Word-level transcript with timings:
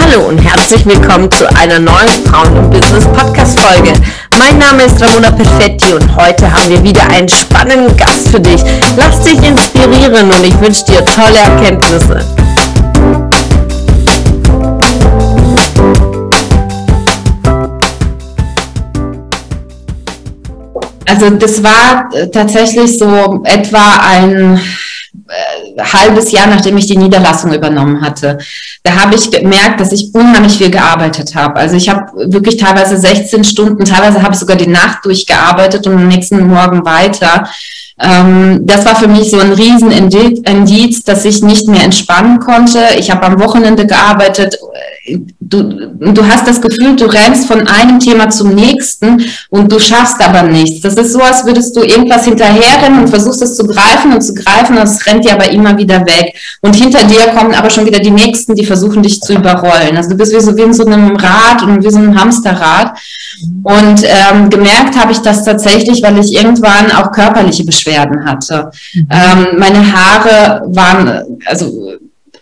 Hallo 0.00 0.28
und 0.28 0.38
herzlich 0.38 0.86
willkommen 0.86 1.30
zu 1.32 1.48
einer 1.56 1.80
neuen 1.80 2.08
Frauen 2.26 2.56
und 2.56 2.70
Business 2.70 3.04
Podcast 3.06 3.58
Folge. 3.58 3.92
Mein 4.38 4.58
Name 4.58 4.84
ist 4.84 5.02
Ramona 5.02 5.32
Perfetti 5.32 5.92
und 5.92 6.14
heute 6.14 6.52
haben 6.52 6.68
wir 6.68 6.82
wieder 6.84 7.02
einen 7.10 7.28
spannenden 7.28 7.96
Gast 7.96 8.28
für 8.28 8.40
dich. 8.40 8.62
Lass 8.96 9.22
dich 9.24 9.42
inspirieren 9.42 10.30
und 10.30 10.46
ich 10.46 10.60
wünsche 10.60 10.84
dir 10.84 11.04
tolle 11.04 11.38
Erkenntnisse. 11.38 12.43
Also 21.06 21.30
das 21.30 21.62
war 21.62 22.08
tatsächlich 22.32 22.98
so 22.98 23.42
etwa 23.44 24.00
ein 24.00 24.60
äh, 25.28 25.82
halbes 25.82 26.32
Jahr, 26.32 26.46
nachdem 26.46 26.76
ich 26.76 26.86
die 26.86 26.96
Niederlassung 26.96 27.52
übernommen 27.52 28.00
hatte. 28.00 28.38
Da 28.82 28.96
habe 28.96 29.14
ich 29.14 29.30
gemerkt, 29.30 29.80
dass 29.80 29.92
ich 29.92 30.14
unheimlich 30.14 30.58
viel 30.58 30.70
gearbeitet 30.70 31.34
habe. 31.34 31.56
Also 31.56 31.76
ich 31.76 31.88
habe 31.88 32.32
wirklich 32.32 32.56
teilweise 32.56 32.96
16 32.96 33.44
Stunden, 33.44 33.84
teilweise 33.84 34.22
habe 34.22 34.34
ich 34.34 34.40
sogar 34.40 34.56
die 34.56 34.66
Nacht 34.66 35.04
durchgearbeitet 35.04 35.86
und 35.86 35.94
am 35.94 36.08
nächsten 36.08 36.46
Morgen 36.46 36.84
weiter. 36.84 37.48
Ähm, 38.00 38.66
das 38.66 38.84
war 38.84 38.96
für 38.96 39.06
mich 39.06 39.30
so 39.30 39.38
ein 39.38 39.52
Riesenindiz, 39.52 41.04
dass 41.04 41.24
ich 41.24 41.42
nicht 41.42 41.68
mehr 41.68 41.84
entspannen 41.84 42.40
konnte. 42.40 42.80
Ich 42.98 43.10
habe 43.10 43.24
am 43.24 43.40
Wochenende 43.40 43.86
gearbeitet. 43.86 44.58
Du, 45.38 45.62
du 45.62 46.26
hast 46.26 46.48
das 46.48 46.60
Gefühl, 46.60 46.96
du 46.96 47.04
rennst 47.04 47.46
von 47.46 47.68
einem 47.68 48.00
Thema 48.00 48.30
zum 48.30 48.54
nächsten 48.54 49.24
und 49.50 49.70
du 49.70 49.78
schaffst 49.78 50.20
aber 50.20 50.42
nichts. 50.42 50.80
Das 50.80 50.94
ist 50.94 51.12
so, 51.12 51.20
als 51.20 51.44
würdest 51.44 51.76
du 51.76 51.82
irgendwas 51.82 52.24
hinterherrennen 52.24 53.00
und 53.00 53.08
versuchst 53.08 53.42
es 53.42 53.54
zu 53.54 53.66
greifen 53.66 54.12
und 54.12 54.22
zu 54.22 54.34
greifen 54.34 54.76
es 54.84 55.06
rennt 55.06 55.24
dir 55.24 55.32
aber 55.32 55.50
immer 55.50 55.76
wieder 55.76 56.04
weg. 56.06 56.34
Und 56.60 56.74
hinter 56.74 57.04
dir 57.04 57.28
kommen 57.28 57.54
aber 57.54 57.70
schon 57.70 57.86
wieder 57.86 58.00
die 58.00 58.10
Nächsten, 58.10 58.54
die 58.54 58.66
versuchen 58.66 59.02
dich 59.02 59.20
zu 59.20 59.34
überrollen. 59.34 59.96
Also 59.96 60.10
du 60.10 60.16
bist 60.16 60.34
wie 60.34 60.40
so 60.40 60.56
wie 60.56 60.62
in 60.62 60.74
so 60.74 60.84
einem 60.84 61.16
Rad 61.16 61.62
und 61.62 61.84
wie 61.84 61.90
so 61.90 61.98
einem 61.98 62.18
Hamsterrad. 62.18 62.98
Und 63.62 64.02
ähm, 64.04 64.50
gemerkt 64.50 64.98
habe 64.98 65.12
ich 65.12 65.18
das 65.18 65.44
tatsächlich, 65.44 66.02
weil 66.02 66.18
ich 66.18 66.34
irgendwann 66.34 66.92
auch 66.92 67.12
körperliche 67.12 67.64
Beschwerden 67.64 68.24
hatte. 68.24 68.70
Mhm. 68.92 69.08
Ähm, 69.10 69.46
meine 69.58 69.92
Haare 69.92 70.62
waren, 70.66 71.38
also 71.46 71.94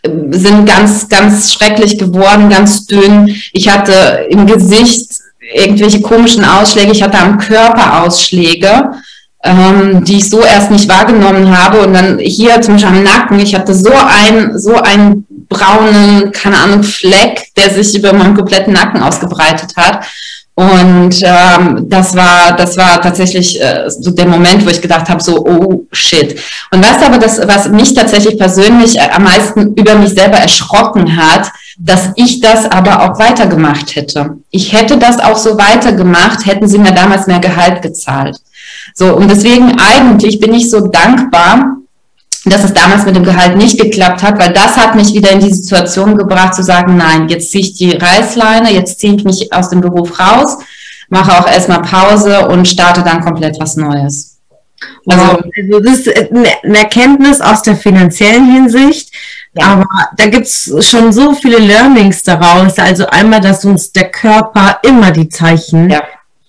sind 0.04 0.66
ganz, 0.66 1.08
ganz 1.08 1.52
schrecklich 1.52 1.98
geworden, 1.98 2.50
ganz 2.50 2.86
dünn. 2.86 3.34
Ich 3.52 3.68
hatte 3.68 4.26
im 4.30 4.46
Gesicht 4.46 5.12
irgendwelche 5.54 6.00
komischen 6.00 6.44
Ausschläge. 6.44 6.92
Ich 6.92 7.02
hatte 7.02 7.18
am 7.18 7.38
Körper 7.38 8.02
Ausschläge, 8.02 8.92
ähm, 9.44 10.04
die 10.04 10.16
ich 10.16 10.28
so 10.28 10.42
erst 10.42 10.70
nicht 10.70 10.88
wahrgenommen 10.88 11.56
habe. 11.56 11.80
Und 11.82 11.94
dann 11.94 12.18
hier 12.18 12.60
zum 12.60 12.74
Beispiel 12.74 12.96
am 12.96 13.02
Nacken. 13.04 13.38
Ich 13.40 13.54
hatte 13.54 13.74
so 13.74 13.92
ein, 13.92 14.58
so 14.58 14.74
einen 14.74 15.24
braunen, 15.48 16.32
keine 16.32 16.58
Ahnung, 16.58 16.82
Fleck, 16.82 17.48
der 17.56 17.70
sich 17.70 17.96
über 17.96 18.12
meinen 18.12 18.34
kompletten 18.34 18.72
Nacken 18.72 19.02
ausgebreitet 19.02 19.76
hat. 19.76 20.04
Und 20.54 21.22
ähm, 21.22 21.88
das 21.88 22.14
war, 22.14 22.54
das 22.54 22.76
war 22.76 23.00
tatsächlich 23.00 23.58
äh, 23.60 23.88
so 23.88 24.10
der 24.10 24.26
Moment, 24.26 24.64
wo 24.66 24.68
ich 24.68 24.82
gedacht 24.82 25.08
habe, 25.08 25.22
so, 25.22 25.46
oh 25.46 25.86
shit. 25.92 26.38
Und 26.70 26.84
was 26.84 27.02
aber 27.02 27.18
das, 27.18 27.40
was 27.48 27.70
mich 27.70 27.94
tatsächlich 27.94 28.36
persönlich 28.38 28.98
äh, 28.98 29.08
am 29.14 29.24
meisten 29.24 29.72
über 29.74 29.94
mich 29.94 30.10
selber 30.10 30.36
erschrocken 30.36 31.16
hat, 31.16 31.50
dass 31.78 32.10
ich 32.16 32.40
das 32.40 32.70
aber 32.70 33.02
auch 33.02 33.18
weitergemacht 33.18 33.96
hätte. 33.96 34.36
Ich 34.50 34.74
hätte 34.74 34.98
das 34.98 35.18
auch 35.20 35.38
so 35.38 35.56
weitergemacht, 35.56 36.44
hätten 36.44 36.68
sie 36.68 36.78
mir 36.78 36.92
damals 36.92 37.26
mehr 37.26 37.40
Gehalt 37.40 37.80
gezahlt. 37.80 38.36
So, 38.94 39.16
und 39.16 39.30
deswegen 39.30 39.78
eigentlich 39.78 40.38
bin 40.38 40.52
ich 40.52 40.68
so 40.68 40.86
dankbar, 40.86 41.76
dass 42.44 42.64
es 42.64 42.74
damals 42.74 43.04
mit 43.04 43.14
dem 43.14 43.24
Gehalt 43.24 43.56
nicht 43.56 43.78
geklappt 43.78 44.22
hat, 44.22 44.38
weil 44.38 44.52
das 44.52 44.76
hat 44.76 44.94
mich 44.94 45.14
wieder 45.14 45.30
in 45.30 45.40
die 45.40 45.52
Situation 45.52 46.16
gebracht 46.16 46.54
zu 46.54 46.62
sagen, 46.62 46.96
nein, 46.96 47.28
jetzt 47.28 47.50
ziehe 47.50 47.62
ich 47.62 47.74
die 47.74 47.92
Reißleine, 47.92 48.72
jetzt 48.72 48.98
ziehe 48.98 49.14
ich 49.14 49.24
mich 49.24 49.52
aus 49.52 49.70
dem 49.70 49.80
Beruf 49.80 50.18
raus, 50.18 50.58
mache 51.08 51.38
auch 51.38 51.46
erstmal 51.46 51.82
Pause 51.82 52.48
und 52.48 52.66
starte 52.66 53.02
dann 53.02 53.20
komplett 53.20 53.60
was 53.60 53.76
Neues. 53.76 54.38
Also, 55.06 55.22
wow. 55.22 55.42
also 55.56 55.80
das 55.80 55.98
ist 56.00 56.32
eine 56.32 56.78
Erkenntnis 56.78 57.40
aus 57.40 57.62
der 57.62 57.76
finanziellen 57.76 58.50
Hinsicht, 58.52 59.14
ja. 59.54 59.66
aber 59.66 59.86
da 60.16 60.26
gibt's 60.26 60.72
schon 60.80 61.12
so 61.12 61.34
viele 61.34 61.58
Learnings 61.58 62.24
daraus. 62.24 62.76
Also 62.78 63.06
einmal, 63.06 63.40
dass 63.40 63.64
uns 63.64 63.92
der 63.92 64.10
Körper 64.10 64.80
immer 64.82 65.12
die 65.12 65.28
Zeichen 65.28 65.88
ja 65.88 66.02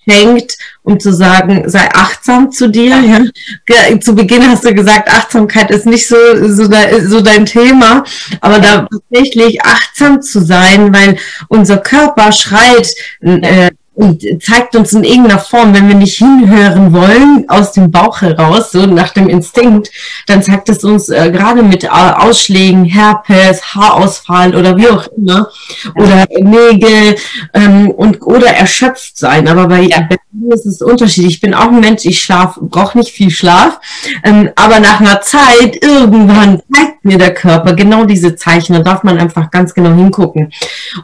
hängt, 0.06 0.58
um 0.84 1.00
zu 1.00 1.14
sagen, 1.14 1.70
sei 1.70 1.90
achtsam 1.94 2.52
zu 2.52 2.70
dir. 2.70 2.96
Ja. 3.02 4.00
Zu 4.00 4.16
Beginn 4.16 4.48
hast 4.48 4.66
du 4.66 4.74
gesagt, 4.74 5.10
Achtsamkeit 5.10 5.72
ist 5.72 5.86
nicht 5.86 6.08
so, 6.08 6.16
so, 6.48 6.70
so 7.06 7.22
dein 7.22 7.46
Thema, 7.46 8.04
aber 8.42 8.60
da 8.60 8.88
tatsächlich 8.92 9.62
achtsam 9.64 10.22
zu 10.22 10.42
sein, 10.42 10.94
weil 10.94 11.18
unser 11.48 11.78
Körper 11.78 12.32
schreit, 12.32 12.94
äh, 13.22 13.72
und 13.96 14.24
zeigt 14.42 14.76
uns 14.76 14.94
in 14.94 15.04
irgendeiner 15.04 15.40
Form, 15.40 15.76
wenn 15.76 15.88
wir 15.88 15.96
nicht 15.96 16.18
hinhören 16.18 16.94
wollen, 16.94 17.46
aus 17.48 17.74
dem 17.74 17.92
Bauch 17.92 18.22
heraus, 18.22 18.72
so 18.72 18.88
nach 18.88 19.10
dem 19.10 19.30
Instinkt, 19.30 19.92
dann 20.26 20.42
zeigt 20.42 20.70
es 20.70 20.84
uns 20.84 21.10
äh, 21.10 21.30
gerade 21.32 21.62
mit 21.62 21.84
äh, 21.84 21.88
Ausschlägen, 21.88 22.86
Herpes, 22.86 23.76
Haarausfall 23.76 24.56
oder 24.56 24.78
wie 24.78 24.88
auch 24.90 25.08
immer, 25.16 25.50
oder 25.96 26.26
Nägel 26.40 27.18
ähm, 27.54 27.92
und 27.92 28.24
oder 28.24 28.48
erschöpft 28.48 29.16
sein. 29.18 29.48
Aber 29.48 29.68
bei, 29.68 29.82
ja. 29.82 30.08
bei 30.10 30.18
mir 30.32 30.56
ist 30.56 30.66
es 30.66 30.82
unterschiedlich. 30.82 31.36
Ich 31.36 31.42
bin 31.42 31.54
auch 31.54 31.68
ein 31.68 31.80
Mensch, 31.80 32.06
ich 32.06 32.20
schlafe, 32.20 32.62
brauche 32.64 32.98
nicht 32.98 33.12
viel 33.12 33.30
Schlaf, 33.30 33.80
ähm, 34.24 34.50
aber 34.56 34.80
nach 34.80 35.02
einer 35.02 35.22
Zeit 35.22 35.84
irgendwann 35.84 36.62
zeigt 36.74 37.06
mir 37.06 37.20
der 37.20 37.34
Körper 37.36 37.74
genau 37.74 38.06
diese 38.06 38.36
Zeichen. 38.36 38.74
Da 38.74 38.80
darf 38.80 39.04
man 39.04 39.20
einfach 39.20 39.52
ganz 39.52 39.76
genau 39.76 39.94
hingucken. 39.94 40.52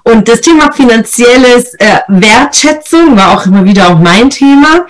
Und 0.04 0.28
das 0.28 0.42
Thema 0.42 0.72
finanzielles 0.72 1.76
äh, 1.76 2.00
Wertschätzen 2.08 2.79
Umsetzung 2.80 3.18
war 3.18 3.32
auch 3.34 3.46
immer 3.46 3.66
wieder 3.66 3.90
auch 3.90 4.00
mein 4.00 4.30
Thema. 4.30 4.86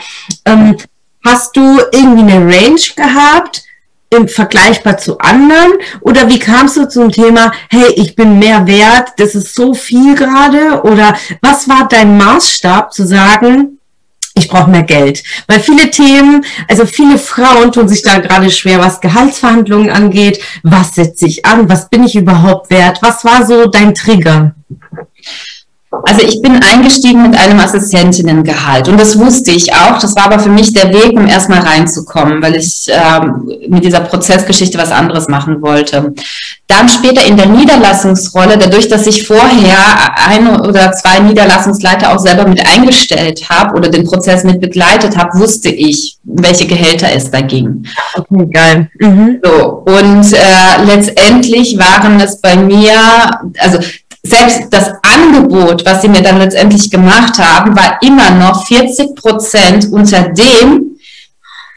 Ähm, 0.46 0.78
hast 1.26 1.56
du 1.56 1.80
irgendwie 1.92 2.32
eine 2.32 2.46
Range 2.46 2.82
gehabt? 2.96 3.64
im 4.12 4.28
vergleichbar 4.28 4.98
zu 4.98 5.20
anderen? 5.20 5.74
Oder 6.02 6.28
wie 6.30 6.40
kamst 6.40 6.76
du 6.78 6.90
zum 6.90 7.12
Thema, 7.12 7.52
hey, 7.70 7.94
ich 7.96 8.16
bin 8.16 8.40
mehr 8.40 8.66
wert, 8.66 9.10
das 9.18 9.36
ist 9.36 9.54
so 9.54 9.76
viel 9.76 10.16
gerade? 10.16 10.82
Oder 10.82 11.16
was 11.44 11.70
war 11.70 11.88
dein 11.88 12.18
Maßstab 12.18 12.92
zu 12.92 13.06
sagen, 13.06 13.78
ich 14.34 14.48
brauche 14.48 14.72
mehr 14.72 14.82
Geld? 14.82 15.24
Weil 15.46 15.60
viele 15.60 15.92
Themen, 15.92 16.44
also 16.68 16.88
viele 16.88 17.20
Frauen 17.20 17.72
tun 17.72 17.88
sich 17.88 18.02
da 18.02 18.18
gerade 18.18 18.50
schwer, 18.50 18.80
was 18.80 19.00
Gehaltsverhandlungen 19.00 19.92
angeht. 19.92 20.42
Was 20.64 20.96
setze 20.96 21.28
ich 21.28 21.46
an? 21.46 21.70
Was 21.70 21.88
bin 21.88 22.04
ich 22.04 22.16
überhaupt 22.16 22.72
wert? 22.72 23.04
Was 23.04 23.24
war 23.24 23.46
so 23.46 23.68
dein 23.68 23.94
Trigger? 23.94 24.56
Also 25.92 26.22
ich 26.22 26.40
bin 26.42 26.62
eingestiegen 26.62 27.24
mit 27.24 27.40
einem 27.40 27.60
Assistentinnengehalt 27.60 28.88
und 28.88 29.00
das 29.00 29.18
wusste 29.18 29.50
ich 29.50 29.74
auch. 29.74 29.98
Das 30.00 30.16
war 30.16 30.26
aber 30.26 30.40
für 30.40 30.50
mich 30.50 30.72
der 30.72 30.94
Weg, 30.94 31.14
um 31.18 31.26
erstmal 31.26 31.62
reinzukommen, 31.62 32.44
weil 32.44 32.56
ich 32.56 32.88
ähm, 32.90 33.52
mit 33.68 33.84
dieser 33.84 34.02
Prozessgeschichte 34.02 34.78
was 34.78 34.92
anderes 34.92 35.28
machen 35.28 35.64
wollte. 35.64 36.14
Dann 36.68 36.88
später 36.90 37.26
in 37.26 37.38
der 37.38 37.48
Niederlassungsrolle, 37.48 38.60
dadurch, 38.60 38.88
dass 38.88 39.08
ich 39.08 39.26
vorher 39.26 39.80
ein 40.28 40.62
oder 40.62 40.92
zwei 40.92 41.20
Niederlassungsleiter 41.22 42.14
auch 42.14 42.20
selber 42.20 42.48
mit 42.48 42.64
eingestellt 42.68 43.50
habe 43.50 43.76
oder 43.76 43.90
den 43.90 44.06
Prozess 44.06 44.44
mit 44.44 44.62
begleitet 44.62 45.18
habe, 45.18 45.40
wusste 45.40 45.70
ich, 45.70 46.20
welche 46.24 46.68
Gehälter 46.68 47.08
es 47.12 47.32
da 47.32 47.42
ging. 47.42 47.84
Okay, 48.16 48.50
geil. 48.54 48.90
Mhm. 49.00 49.40
So, 49.44 49.84
und 49.88 50.34
äh, 50.34 50.86
letztendlich 50.86 51.80
waren 51.80 52.20
es 52.20 52.40
bei 52.40 52.56
mir, 52.56 52.94
also 53.58 53.80
selbst 54.24 54.68
das 54.72 54.91
Angebot, 55.02 55.85
was 55.85 56.02
sie 56.02 56.09
mir 56.09 56.22
dann 56.22 56.40
letztendlich 56.40 56.91
gemacht 56.91 57.38
haben, 57.38 57.75
war 57.75 58.00
immer 58.02 58.31
noch 58.31 58.66
40 58.68 59.16
Prozent 59.16 59.91
unter 59.91 60.30
dem, 60.30 60.97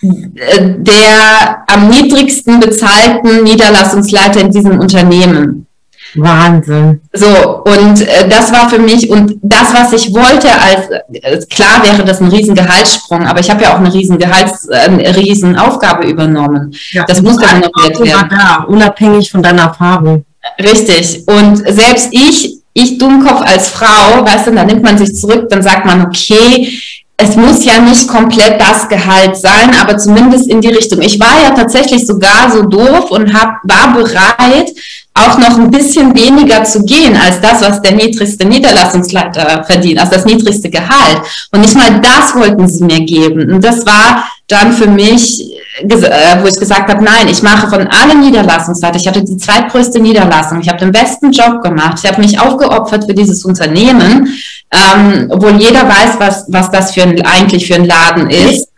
äh, 0.03 0.75
der 0.79 1.65
am 1.69 1.89
niedrigsten 1.89 2.59
bezahlten 2.59 3.45
Niederlassungsleiter 3.45 4.41
in 4.41 4.51
diesem 4.51 4.81
Unternehmen. 4.81 5.67
Wahnsinn. 6.15 7.01
So, 7.13 7.63
und 7.63 8.01
äh, 8.03 8.29
das 8.29 8.53
war 8.53 8.69
für 8.69 8.79
mich, 8.79 9.09
und 9.09 9.39
das, 9.43 9.73
was 9.73 9.93
ich 9.93 10.13
wollte, 10.13 10.49
als 10.51 10.91
äh, 11.13 11.39
klar 11.47 11.83
wäre 11.85 12.05
das 12.05 12.21
ein 12.21 12.29
riesen 12.29 12.55
Gehaltssprung, 12.55 13.27
aber 13.27 13.41
ich 13.41 13.51
habe 13.51 13.63
ja 13.63 13.73
auch 13.73 13.79
eine 13.79 13.93
riesen 13.93 14.19
Gehalts, 14.19 14.69
äh, 14.69 14.77
eine 14.77 15.17
riesen 15.17 15.57
Aufgabe 15.57 16.07
übernommen. 16.07 16.75
Ja, 16.91 17.05
das 17.05 17.23
muss 17.23 17.39
dann 17.39 17.61
noch 17.61 18.01
werden. 18.01 18.29
Da, 18.29 18.65
unabhängig 18.65 19.31
von 19.31 19.43
deiner 19.43 19.63
Erfahrung. 19.63 20.25
Richtig. 20.59 21.23
Und 21.27 21.59
selbst 21.69 22.09
ich, 22.11 22.59
ich 22.75 22.99
Dummkopf 22.99 23.43
als 23.43 23.69
Frau, 23.69 24.25
weißt 24.25 24.47
du, 24.47 24.53
dann 24.53 24.67
nimmt 24.67 24.83
man 24.83 24.99
sich 24.99 25.15
zurück, 25.15 25.49
dann 25.49 25.63
sagt 25.63 25.87
man, 25.87 26.07
okay, 26.07 26.81
es 27.17 27.37
muss 27.37 27.65
ja 27.65 27.79
nicht 27.79 28.09
komplett 28.09 28.61
das 28.61 28.89
Gehalt 28.89 29.37
sein, 29.37 29.73
aber 29.81 29.97
zumindest 29.97 30.49
in 30.49 30.61
die 30.61 30.69
Richtung. 30.69 31.01
Ich 31.03 31.21
war 31.21 31.43
ja 31.43 31.51
tatsächlich 31.51 32.07
sogar 32.07 32.51
so 32.51 32.63
doof 32.63 33.11
und 33.11 33.33
hab, 33.33 33.59
war 33.63 33.95
bereit, 33.95 34.73
auch 35.15 35.39
noch 35.39 35.59
ein 35.59 35.71
bisschen 35.71 36.15
weniger 36.17 36.65
zu 36.65 36.85
gehen 36.85 37.15
als 37.17 37.41
das, 37.41 37.61
was 37.61 37.83
der 37.83 37.93
niedrigste 37.93 38.47
Niederlassungsleiter 38.47 39.63
verdient, 39.65 40.01
als 40.01 40.11
das 40.11 40.25
niedrigste 40.25 40.71
Gehalt. 40.71 41.21
Und 41.53 41.61
nicht 41.61 41.77
mal 41.77 42.01
das 42.01 42.35
wollten 42.35 42.67
sie 42.67 42.85
mir 42.85 43.01
geben. 43.01 43.53
Und 43.53 43.63
das 43.63 43.85
war 43.85 44.25
dann 44.49 44.73
für 44.73 44.89
mich, 44.89 45.52
wo 45.81 46.47
ich 46.47 46.59
gesagt 46.59 46.91
habe, 46.91 47.03
nein, 47.03 47.29
ich 47.29 47.43
mache 47.43 47.69
von 47.69 47.87
allen 47.87 48.21
Niederlassungsleiter, 48.21 48.97
ich 48.97 49.09
hatte 49.09 49.25
die 49.25 49.37
zweitgrößte 49.37 50.01
Niederlassung, 50.01 50.61
ich 50.61 50.69
habe 50.69 50.79
den 50.79 50.93
besten 50.93 51.33
Job 51.33 51.63
gemacht, 51.63 51.99
ich 52.03 52.11
habe 52.11 52.21
mich 52.21 52.39
aufgeopfert 52.39 53.05
für 53.07 53.15
dieses 53.15 53.45
Unternehmen, 53.45 54.29
ähm, 54.71 55.29
obwohl 55.31 55.53
jeder 55.53 55.89
weiß, 55.89 56.17
was, 56.19 56.45
was 56.49 56.71
das 56.71 56.93
für 56.93 57.03
ein, 57.03 57.25
eigentlich 57.25 57.67
für 57.67 57.77
ein 57.77 57.87
Laden 57.87 58.29
ist. 58.29 58.69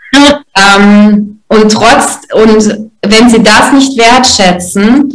ähm, 0.54 1.40
und 1.48 1.72
trotz, 1.72 2.20
und 2.32 2.86
wenn 3.02 3.28
sie 3.28 3.42
das 3.42 3.72
nicht 3.72 3.98
wertschätzen, 3.98 5.12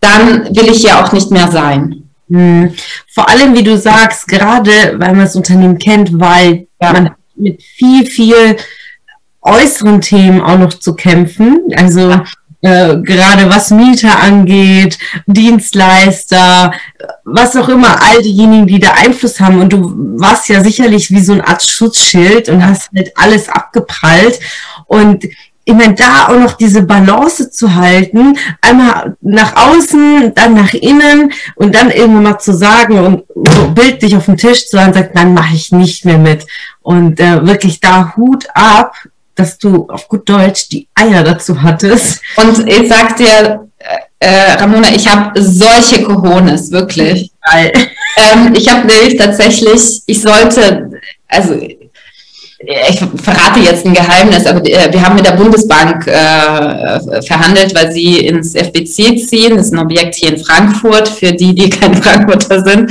dann 0.00 0.54
will 0.54 0.70
ich 0.70 0.82
ja 0.82 1.02
auch 1.02 1.12
nicht 1.12 1.30
mehr 1.30 1.50
sein. 1.50 2.04
Hm. 2.30 2.72
Vor 3.12 3.28
allem, 3.28 3.54
wie 3.54 3.64
du 3.64 3.76
sagst, 3.76 4.28
gerade 4.28 4.94
weil 4.96 5.10
man 5.10 5.20
das 5.20 5.36
Unternehmen 5.36 5.78
kennt, 5.78 6.18
weil 6.18 6.68
ja. 6.80 6.92
man 6.92 7.10
mit 7.34 7.62
viel, 7.62 8.06
viel 8.06 8.56
äußeren 9.42 10.00
Themen 10.00 10.40
auch 10.40 10.58
noch 10.58 10.74
zu 10.74 10.94
kämpfen. 10.94 11.60
Also 11.76 12.20
äh, 12.62 12.98
gerade 12.98 13.48
was 13.48 13.70
Mieter 13.70 14.20
angeht, 14.20 14.98
Dienstleister, 15.26 16.72
was 17.24 17.56
auch 17.56 17.68
immer, 17.68 18.02
all 18.02 18.20
diejenigen, 18.22 18.66
die 18.66 18.78
da 18.78 18.92
Einfluss 18.92 19.40
haben. 19.40 19.60
Und 19.60 19.72
du 19.72 19.92
warst 20.18 20.48
ja 20.48 20.62
sicherlich 20.62 21.10
wie 21.10 21.22
so 21.22 21.32
eine 21.32 21.46
Art 21.46 21.62
Schutzschild 21.62 22.48
und 22.50 22.66
hast 22.66 22.90
halt 22.94 23.12
alles 23.16 23.48
abgeprallt. 23.48 24.40
Und 24.86 25.24
ich 25.64 25.74
meine, 25.74 25.94
da 25.94 26.28
auch 26.28 26.38
noch 26.38 26.54
diese 26.54 26.82
Balance 26.82 27.50
zu 27.50 27.74
halten, 27.74 28.36
einmal 28.60 29.16
nach 29.20 29.54
außen, 29.56 30.34
dann 30.34 30.54
nach 30.54 30.74
innen 30.74 31.32
und 31.54 31.74
dann 31.74 31.90
irgendwann 31.90 32.24
mal 32.24 32.38
zu 32.38 32.52
sagen 32.52 32.98
und 32.98 33.24
so 33.34 33.70
bildlich 33.70 34.16
auf 34.16 34.26
den 34.26 34.36
Tisch 34.36 34.66
zu 34.68 34.76
sagen, 34.76 34.92
sagt, 34.92 35.16
dann 35.16 35.32
mache 35.32 35.54
ich 35.54 35.70
nicht 35.70 36.04
mehr 36.04 36.18
mit. 36.18 36.46
Und 36.82 37.20
äh, 37.20 37.46
wirklich 37.46 37.78
da 37.80 38.14
Hut 38.16 38.46
ab, 38.54 38.96
dass 39.40 39.56
du 39.58 39.88
auf 39.88 40.06
gut 40.06 40.28
Deutsch 40.28 40.68
die 40.68 40.86
Eier 40.94 41.24
dazu 41.24 41.60
hattest. 41.62 42.20
Und 42.36 42.68
ich 42.68 42.88
sag 42.88 43.16
dir, 43.16 43.68
äh, 43.78 44.26
äh 44.26 44.52
Ramona, 44.52 44.88
ich 44.94 45.08
habe 45.08 45.42
solche 45.42 46.02
Cojones, 46.02 46.70
wirklich. 46.70 47.32
Ähm, 48.16 48.52
ich 48.54 48.68
habe 48.68 48.86
nämlich 48.86 49.16
tatsächlich, 49.16 50.02
ich 50.04 50.20
sollte, 50.20 50.90
also 51.26 51.58
ich 52.62 52.98
verrate 53.22 53.60
jetzt 53.60 53.86
ein 53.86 53.94
Geheimnis, 53.94 54.44
aber 54.46 54.62
wir 54.62 55.02
haben 55.02 55.16
mit 55.16 55.26
der 55.26 55.32
Bundesbank 55.32 56.06
äh, 56.06 57.22
verhandelt, 57.22 57.74
weil 57.74 57.90
sie 57.90 58.18
ins 58.18 58.54
FBC 58.54 59.18
ziehen. 59.26 59.56
Das 59.56 59.66
ist 59.66 59.72
ein 59.72 59.78
Objekt 59.78 60.16
hier 60.16 60.34
in 60.34 60.44
Frankfurt 60.44 61.08
für 61.08 61.32
die, 61.32 61.54
die 61.54 61.70
kein 61.70 61.94
Frankfurter 62.02 62.62
sind. 62.62 62.90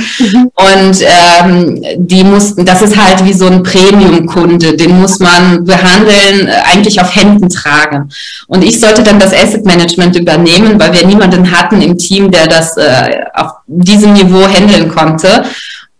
Und 0.54 1.00
ähm, 1.02 1.84
die 1.98 2.24
mussten, 2.24 2.64
das 2.64 2.82
ist 2.82 2.96
halt 2.96 3.24
wie 3.24 3.32
so 3.32 3.46
ein 3.46 3.62
Premium-Kunde, 3.62 4.76
den 4.76 5.00
muss 5.00 5.20
man 5.20 5.64
behandeln, 5.64 6.48
äh, 6.48 6.52
eigentlich 6.64 7.00
auf 7.00 7.14
Händen 7.14 7.48
tragen. 7.48 8.10
Und 8.48 8.64
ich 8.64 8.80
sollte 8.80 9.04
dann 9.04 9.20
das 9.20 9.32
Asset 9.32 9.64
Management 9.64 10.16
übernehmen, 10.16 10.80
weil 10.80 10.92
wir 10.94 11.06
niemanden 11.06 11.48
hatten 11.52 11.80
im 11.80 11.96
Team, 11.96 12.32
der 12.32 12.48
das 12.48 12.76
äh, 12.76 13.20
auf 13.34 13.52
diesem 13.68 14.14
Niveau 14.14 14.42
handeln 14.48 14.88
konnte. 14.88 15.44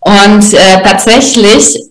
Und 0.01 0.55
äh, 0.55 0.83
tatsächlich 0.83 1.90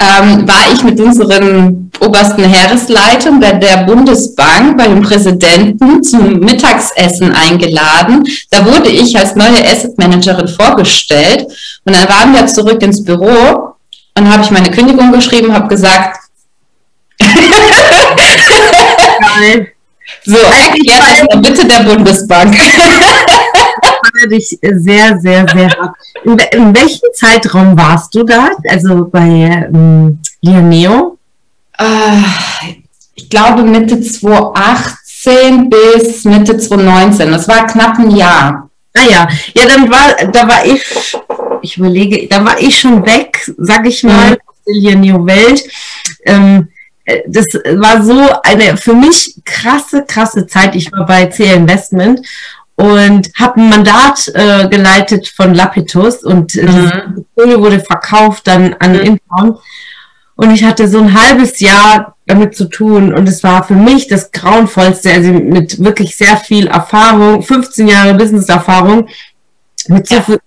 ähm, 0.00 0.48
war 0.48 0.72
ich 0.72 0.82
mit 0.82 0.98
unseren 0.98 1.90
obersten 2.00 2.44
Heeresleitung 2.44 3.38
bei 3.38 3.52
der 3.52 3.84
Bundesbank, 3.84 4.78
bei 4.78 4.88
dem 4.88 5.02
Präsidenten 5.02 6.02
zum 6.02 6.40
Mittagsessen 6.40 7.34
eingeladen. 7.34 8.24
Da 8.50 8.64
wurde 8.64 8.88
ich 8.88 9.16
als 9.18 9.36
neue 9.36 9.62
Asset 9.64 9.98
Managerin 9.98 10.48
vorgestellt 10.48 11.46
und 11.84 11.94
dann 11.94 12.08
waren 12.08 12.32
wir 12.32 12.46
zurück 12.46 12.82
ins 12.82 13.04
Büro 13.04 13.74
und 14.16 14.32
habe 14.32 14.42
ich 14.42 14.50
meine 14.50 14.70
Kündigung 14.70 15.12
geschrieben, 15.12 15.52
habe 15.52 15.68
gesagt, 15.68 16.18
so, 20.24 20.38
jetzt 20.82 21.36
Mitte 21.36 21.66
der 21.66 21.80
Bundesbank. 21.80 22.56
feiere 24.20 24.28
dich 24.28 24.58
sehr, 24.60 25.18
sehr, 25.18 25.46
sehr 25.48 25.80
ab. 25.80 25.94
In, 26.24 26.38
in, 26.52 26.74
welchem 26.74 27.08
Zeitraum 27.14 27.78
warst 27.78 28.14
du 28.14 28.22
da? 28.24 28.50
Also 28.68 29.06
bei 29.06 29.68
ähm, 29.72 30.18
Lioneo? 30.40 31.18
Äh, 31.78 31.84
ich 33.14 33.28
glaube 33.28 33.62
Mitte 33.62 34.00
2018 34.00 35.70
bis 35.70 36.24
Mitte 36.24 36.56
2019. 36.58 37.30
Das 37.30 37.48
war 37.48 37.66
knapp 37.66 37.98
ein 37.98 38.10
Jahr. 38.10 38.68
Ah 38.94 39.04
ja, 39.08 39.28
ja, 39.54 39.66
dann 39.66 39.88
war, 39.88 40.26
da 40.32 40.48
war 40.48 40.66
ich, 40.66 40.82
ich 41.62 41.76
überlege, 41.76 42.26
da 42.26 42.44
war 42.44 42.60
ich 42.60 42.76
schon 42.76 43.06
weg, 43.06 43.48
sag 43.56 43.86
ich 43.86 44.02
mal, 44.02 44.30
mhm. 44.30 44.36
aus 44.46 44.56
der 44.66 44.74
Lioneo-Welt. 44.74 45.62
Ähm, 46.24 46.68
äh, 47.04 47.20
das 47.28 47.46
war 47.76 48.02
so 48.02 48.28
eine 48.42 48.76
für 48.76 48.94
mich 48.94 49.36
krasse, 49.44 50.04
krasse 50.04 50.46
Zeit. 50.48 50.74
Ich 50.74 50.90
war 50.90 51.06
bei 51.06 51.26
CL 51.26 51.58
Investment 51.58 52.26
und 52.80 53.30
habe 53.38 53.60
ein 53.60 53.68
Mandat 53.68 54.30
äh, 54.32 54.66
geleitet 54.68 55.28
von 55.28 55.52
Lapitus 55.52 56.24
und 56.24 56.56
äh, 56.56 56.64
mhm. 56.66 57.26
die 57.36 57.58
wurde 57.58 57.80
verkauft 57.80 58.46
dann 58.46 58.74
an 58.78 58.92
mhm. 58.92 59.00
Inbound. 59.00 59.58
Und 60.34 60.50
ich 60.52 60.64
hatte 60.64 60.88
so 60.88 60.98
ein 60.98 61.12
halbes 61.12 61.60
Jahr 61.60 62.16
damit 62.24 62.56
zu 62.56 62.64
tun 62.70 63.12
und 63.12 63.28
es 63.28 63.42
war 63.42 63.64
für 63.64 63.74
mich 63.74 64.08
das 64.08 64.32
grauenvollste, 64.32 65.12
also 65.12 65.30
mit 65.30 65.84
wirklich 65.84 66.16
sehr 66.16 66.38
viel 66.38 66.68
Erfahrung, 66.68 67.42
15 67.42 67.86
Jahre 67.86 68.14
Business-Erfahrung, 68.14 69.08
mit 69.88 70.08
so 70.08 70.22
viel 70.22 70.38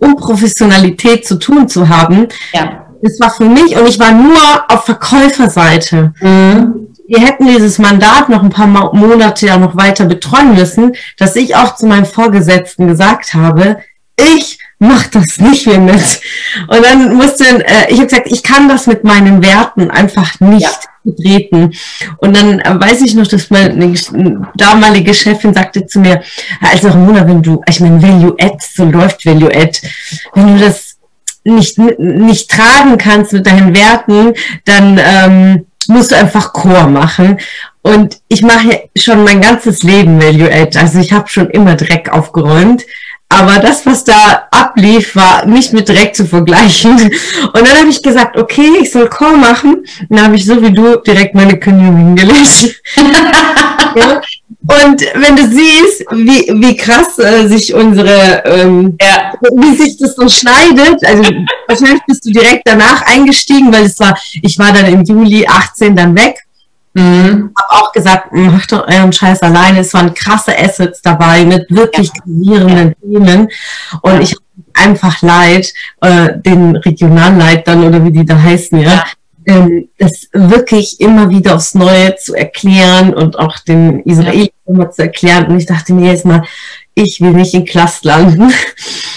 Unprofessionalität 0.00 1.26
zu 1.26 1.38
tun 1.38 1.68
zu 1.68 1.90
haben. 1.90 2.28
Ja. 2.54 2.86
Das 3.02 3.20
war 3.20 3.30
für 3.30 3.44
mich 3.44 3.76
und 3.76 3.86
ich 3.86 3.98
war 3.98 4.12
nur 4.12 4.64
auf 4.68 4.86
Verkäuferseite. 4.86 6.14
Mhm 6.20 6.91
wir 7.12 7.20
hätten 7.20 7.46
dieses 7.46 7.78
Mandat 7.78 8.30
noch 8.30 8.42
ein 8.42 8.48
paar 8.48 8.66
Monate 8.66 9.46
ja 9.46 9.58
noch 9.58 9.76
weiter 9.76 10.06
betreuen 10.06 10.54
müssen, 10.54 10.96
dass 11.18 11.36
ich 11.36 11.54
auch 11.54 11.76
zu 11.76 11.86
meinem 11.86 12.06
Vorgesetzten 12.06 12.88
gesagt 12.88 13.34
habe, 13.34 13.80
ich 14.16 14.58
mach 14.78 15.06
das 15.08 15.36
nicht 15.36 15.66
mehr 15.66 15.78
mit. 15.78 16.20
Und 16.68 16.82
dann 16.82 17.14
musste, 17.14 17.44
äh, 17.44 17.90
ich 17.90 17.98
habe 17.98 18.06
gesagt, 18.06 18.32
ich 18.32 18.42
kann 18.42 18.66
das 18.66 18.86
mit 18.86 19.04
meinen 19.04 19.42
Werten 19.42 19.90
einfach 19.90 20.40
nicht 20.40 20.62
ja. 20.62 20.70
betreten. 21.04 21.72
Und 22.16 22.34
dann 22.34 22.60
äh, 22.60 22.80
weiß 22.80 23.02
ich 23.02 23.14
noch, 23.14 23.26
dass 23.26 23.50
meine 23.50 23.94
damalige 24.56 25.12
Chefin 25.12 25.52
sagte 25.52 25.86
zu 25.86 26.00
mir, 26.00 26.22
also 26.62 26.88
Ramona, 26.88 27.28
wenn 27.28 27.42
du, 27.42 27.60
ich 27.68 27.80
meine, 27.80 28.02
Value 28.02 28.34
Add, 28.40 28.56
so 28.74 28.86
läuft 28.86 29.26
Value 29.26 29.54
Add, 29.54 29.80
wenn 30.34 30.56
du 30.56 30.64
das 30.64 30.96
nicht, 31.44 31.78
nicht 31.78 32.50
tragen 32.50 32.96
kannst 32.96 33.34
mit 33.34 33.46
deinen 33.46 33.74
Werten, 33.74 34.32
dann 34.64 34.98
ähm, 34.98 35.66
musst 35.88 36.10
du 36.10 36.16
einfach 36.16 36.52
Chor 36.52 36.86
machen. 36.86 37.38
Und 37.82 38.18
ich 38.28 38.42
mache 38.42 38.88
schon 38.96 39.24
mein 39.24 39.40
ganzes 39.40 39.82
Leben 39.82 40.22
Value 40.22 40.52
Add. 40.52 40.78
Also 40.78 41.00
ich 41.00 41.12
habe 41.12 41.28
schon 41.28 41.50
immer 41.50 41.74
Dreck 41.74 42.10
aufgeräumt. 42.10 42.84
Aber 43.28 43.58
das, 43.60 43.86
was 43.86 44.04
da 44.04 44.46
ablief, 44.50 45.16
war 45.16 45.46
nicht 45.46 45.72
mit 45.72 45.88
Dreck 45.88 46.14
zu 46.14 46.26
vergleichen. 46.26 46.92
Und 47.54 47.66
dann 47.66 47.78
habe 47.78 47.88
ich 47.88 48.02
gesagt, 48.02 48.36
okay, 48.36 48.68
ich 48.80 48.92
soll 48.92 49.08
Chor 49.08 49.36
machen. 49.36 49.76
Und 49.76 50.10
dann 50.10 50.24
habe 50.24 50.36
ich 50.36 50.44
so 50.44 50.60
wie 50.60 50.72
du 50.72 50.96
direkt 50.98 51.34
meine 51.34 51.58
Kündigung 51.58 51.96
hingelegt. 51.96 52.82
ja. 53.96 54.20
Und 54.66 55.00
wenn 55.14 55.36
du 55.36 55.48
siehst, 55.48 56.04
wie, 56.12 56.52
wie 56.62 56.76
krass 56.76 57.18
äh, 57.18 57.48
sich 57.48 57.74
unsere, 57.74 58.44
ähm, 58.44 58.96
ja. 59.00 59.32
wie 59.56 59.76
sich 59.76 59.96
das 59.98 60.14
so 60.14 60.28
schneidet, 60.28 61.04
also 61.04 61.24
wahrscheinlich 61.66 62.02
bist 62.06 62.24
du 62.24 62.30
direkt 62.30 62.62
danach 62.64 63.02
eingestiegen, 63.02 63.72
weil 63.72 63.86
es 63.86 63.98
war, 63.98 64.16
ich 64.40 64.56
war 64.58 64.72
dann 64.72 64.86
im 64.86 65.02
Juli 65.02 65.46
18 65.46 65.96
dann 65.96 66.14
weg. 66.14 66.44
Mhm. 66.94 67.50
Hab 67.56 67.82
auch 67.82 67.92
gesagt, 67.92 68.32
macht 68.32 68.70
doch 68.70 68.86
euren 68.86 69.12
Scheiß 69.12 69.42
alleine. 69.42 69.80
Es 69.80 69.94
waren 69.94 70.14
krasse 70.14 70.56
Assets 70.56 71.02
dabei 71.02 71.44
mit 71.44 71.66
wirklich 71.70 72.12
gravierenden 72.12 72.94
ja. 73.02 73.18
Themen. 73.18 73.48
Und 74.02 74.20
ich 74.20 74.32
habe 74.32 74.42
einfach 74.74 75.22
leid, 75.22 75.72
äh, 76.02 76.38
den 76.38 76.76
Regionalleitern 76.76 77.84
oder 77.84 78.04
wie 78.04 78.12
die 78.12 78.24
da 78.24 78.40
heißen, 78.40 78.78
ja, 78.78 78.90
ja 78.90 79.04
ähm, 79.46 79.88
das 79.98 80.28
wirklich 80.32 81.00
immer 81.00 81.30
wieder 81.30 81.56
aufs 81.56 81.74
Neue 81.74 82.16
zu 82.16 82.34
erklären 82.34 83.14
und 83.14 83.38
auch 83.38 83.58
den 83.60 84.00
Israelis 84.00 84.50
immer 84.66 84.90
zu 84.90 85.02
erklären. 85.02 85.46
Und 85.46 85.58
ich 85.58 85.66
dachte 85.66 85.92
mir 85.92 86.12
jetzt 86.12 86.24
mal, 86.24 86.42
ich 86.94 87.20
will 87.20 87.30
nicht 87.30 87.54
in 87.54 87.64
Klast 87.64 88.04
landen. 88.04 88.52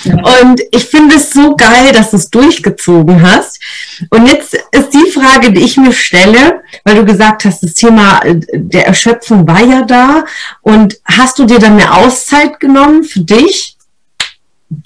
Ja. 0.04 0.16
Und 0.42 0.62
ich 0.72 0.86
finde 0.86 1.16
es 1.16 1.32
so 1.32 1.56
geil, 1.56 1.92
dass 1.92 2.12
du 2.12 2.18
es 2.18 2.30
durchgezogen 2.30 3.22
hast. 3.22 3.60
Und 4.12 4.28
jetzt 4.28 4.54
ist 4.54 4.94
die 4.94 5.12
Frage, 5.12 5.52
die 5.52 5.62
ich 5.62 5.78
mir 5.78 5.92
stelle, 5.92 6.62
weil 6.84 6.96
du 6.96 7.06
gesagt 7.06 7.44
hast, 7.44 7.64
das 7.64 7.74
Thema 7.74 8.20
äh, 8.20 8.40
der 8.54 8.88
Erschöpfung 8.88 9.48
war 9.48 9.64
ja 9.64 9.82
da. 9.82 10.26
Und 10.62 11.00
hast 11.06 11.40
du 11.40 11.46
dir 11.46 11.60
dann 11.60 11.74
eine 11.74 11.94
Auszeit 11.94 12.60
genommen 12.60 13.04
für 13.04 13.22
dich? 13.22 13.78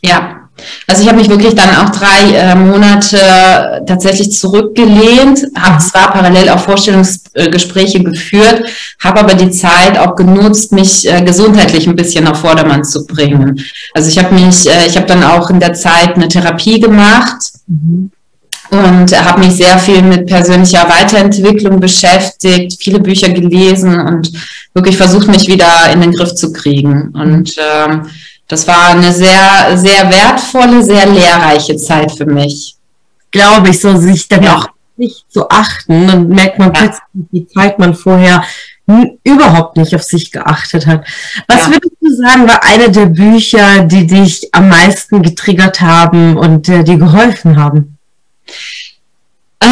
Ja, 0.01 0.48
also 0.87 1.01
ich 1.01 1.07
habe 1.07 1.19
mich 1.19 1.29
wirklich 1.29 1.55
dann 1.55 1.69
auch 1.75 1.89
drei 1.89 2.33
äh, 2.33 2.55
Monate 2.55 3.83
tatsächlich 3.85 4.31
zurückgelehnt, 4.31 5.47
habe 5.57 5.79
zwar 5.79 6.11
parallel 6.11 6.49
auch 6.49 6.59
Vorstellungsgespräche 6.59 8.03
geführt, 8.03 8.63
habe 9.03 9.19
aber 9.19 9.33
die 9.35 9.51
Zeit 9.51 9.97
auch 9.97 10.15
genutzt, 10.15 10.71
mich 10.71 11.09
äh, 11.09 11.21
gesundheitlich 11.21 11.87
ein 11.87 11.95
bisschen 11.95 12.27
auf 12.27 12.41
Vordermann 12.41 12.83
zu 12.83 13.05
bringen. 13.05 13.63
Also 13.93 14.09
ich 14.09 14.17
habe 14.17 14.33
mich, 14.33 14.69
äh, 14.69 14.87
ich 14.87 14.95
habe 14.95 15.07
dann 15.07 15.23
auch 15.23 15.49
in 15.49 15.59
der 15.59 15.73
Zeit 15.73 16.15
eine 16.15 16.27
Therapie 16.27 16.79
gemacht. 16.79 17.37
Mhm 17.67 18.11
und 18.71 19.25
habe 19.25 19.39
mich 19.39 19.53
sehr 19.53 19.79
viel 19.79 20.01
mit 20.01 20.27
persönlicher 20.27 20.87
Weiterentwicklung 20.87 21.79
beschäftigt, 21.79 22.77
viele 22.79 22.99
Bücher 22.99 23.29
gelesen 23.29 23.99
und 23.99 24.31
wirklich 24.73 24.95
versucht, 24.95 25.27
mich 25.27 25.47
wieder 25.47 25.91
in 25.91 26.01
den 26.01 26.11
Griff 26.11 26.35
zu 26.35 26.53
kriegen. 26.53 27.09
Und 27.09 27.55
ähm, 27.57 28.05
das 28.49 28.67
war 28.67 28.89
eine 28.89 29.13
sehr, 29.13 29.77
sehr 29.77 30.09
wertvolle, 30.11 30.83
sehr 30.83 31.05
lehrreiche 31.05 31.77
Zeit 31.77 32.11
für 32.11 32.25
mich. 32.25 32.75
Glaube 33.31 33.69
ich, 33.69 33.79
so 33.79 33.95
sich 33.95 34.27
dann 34.27 34.43
ja. 34.43 34.57
auch 34.57 34.67
nicht 34.97 35.31
zu 35.31 35.47
achten, 35.49 36.07
dann 36.07 36.27
merkt 36.27 36.57
man 36.59 36.73
ja. 36.73 36.79
plötzlich, 36.79 37.03
wie 37.31 37.47
Zeit 37.47 37.79
man 37.79 37.93
vorher 37.95 38.43
überhaupt 39.23 39.77
nicht 39.77 39.93
auf 39.93 40.01
sich 40.01 40.31
geachtet 40.31 40.87
hat. 40.87 41.05
Was 41.47 41.61
ja. 41.61 41.67
würdest 41.67 41.93
du 42.01 42.15
sagen, 42.15 42.47
war 42.47 42.63
eine 42.63 42.89
der 42.89 43.05
Bücher, 43.05 43.83
die 43.83 44.07
dich 44.07 44.49
am 44.51 44.67
meisten 44.67 45.21
getriggert 45.21 45.79
haben 45.79 46.35
und 46.35 46.67
äh, 46.69 46.83
dir 46.83 46.97
geholfen 46.97 47.55
haben? 47.55 47.97
Äh, 49.61 49.67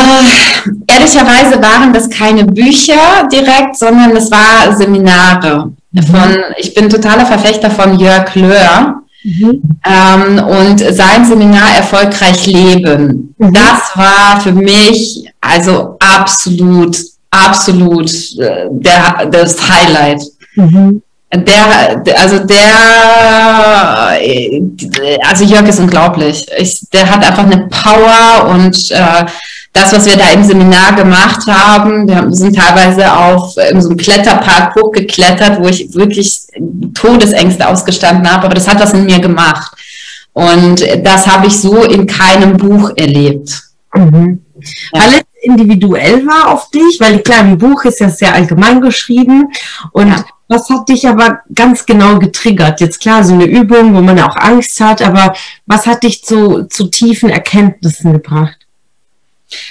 ehrlicherweise 0.87 1.59
waren 1.61 1.93
das 1.93 2.09
keine 2.09 2.45
Bücher 2.45 3.27
direkt, 3.31 3.77
sondern 3.77 4.15
es 4.15 4.29
war 4.29 4.75
Seminare. 4.77 5.71
Mhm. 5.97 6.03
Von, 6.03 6.37
ich 6.57 6.73
bin 6.73 6.89
totaler 6.89 7.25
Verfechter 7.25 7.71
von 7.71 7.99
Jörg 7.99 8.33
Löhr. 8.35 9.01
Mhm. 9.23 9.61
Ähm, 9.85 10.39
und 10.45 10.79
sein 10.79 11.25
Seminar 11.25 11.75
Erfolgreich 11.75 12.45
Leben. 12.45 13.33
Mhm. 13.37 13.53
Das 13.53 13.95
war 13.95 14.39
für 14.41 14.51
mich 14.51 15.27
also 15.41 15.97
absolut, 15.99 16.97
absolut 17.31 18.09
äh, 18.39 18.67
der, 18.69 19.25
das 19.31 19.57
Highlight. 19.69 20.21
Mhm. 20.55 21.01
Der, 21.33 22.01
also 22.21 22.39
der, 22.39 22.69
also 25.27 25.43
Jörg 25.43 25.67
ist 25.67 25.79
unglaublich. 25.79 26.45
Ich, 26.57 26.79
der 26.93 27.09
hat 27.09 27.25
einfach 27.25 27.43
eine 27.43 27.67
Power 27.67 28.47
und 28.49 28.91
äh, 28.91 29.25
das, 29.77 29.93
was 29.93 30.05
wir 30.05 30.17
da 30.17 30.31
im 30.31 30.43
Seminar 30.43 30.95
gemacht 30.95 31.45
haben, 31.47 32.07
wir 32.07 32.27
sind 32.31 32.55
teilweise 32.55 33.11
auf 33.11 33.55
in 33.57 33.81
so 33.81 33.89
einem 33.89 33.97
Kletterpark 33.97 34.75
hochgeklettert, 34.75 35.59
wo 35.61 35.67
ich 35.67 35.93
wirklich 35.93 36.41
Todesängste 36.93 37.67
ausgestanden 37.67 38.31
habe, 38.31 38.45
aber 38.45 38.55
das 38.55 38.67
hat 38.67 38.79
was 38.79 38.93
in 38.93 39.05
mir 39.05 39.19
gemacht. 39.19 39.71
Und 40.33 40.85
das 41.03 41.27
habe 41.27 41.47
ich 41.47 41.57
so 41.57 41.83
in 41.83 42.05
keinem 42.05 42.57
Buch 42.57 42.91
erlebt. 42.95 43.61
Mhm. 43.93 44.43
Ja. 44.93 45.01
Alles 45.01 45.21
individuell 45.41 46.25
war 46.25 46.53
auf 46.53 46.69
dich, 46.71 46.99
weil 46.99 47.19
klar, 47.19 47.39
ein 47.39 47.57
Buch 47.57 47.85
ist 47.85 47.99
ja 47.99 48.09
sehr 48.09 48.33
allgemein 48.33 48.81
geschrieben 48.81 49.49
und 49.91 50.09
ja 50.09 50.23
was 50.47 50.69
hat 50.69 50.87
dich 50.89 51.07
aber 51.07 51.41
ganz 51.53 51.85
genau 51.85 52.19
getriggert? 52.19 52.79
Jetzt 52.79 53.01
klar, 53.01 53.23
so 53.23 53.33
eine 53.33 53.45
Übung, 53.45 53.93
wo 53.93 54.01
man 54.01 54.19
auch 54.19 54.35
Angst 54.35 54.79
hat, 54.79 55.01
aber 55.01 55.33
was 55.65 55.85
hat 55.85 56.03
dich 56.03 56.23
zu, 56.23 56.63
zu 56.69 56.87
tiefen 56.87 57.29
Erkenntnissen 57.29 58.13
gebracht? 58.13 58.56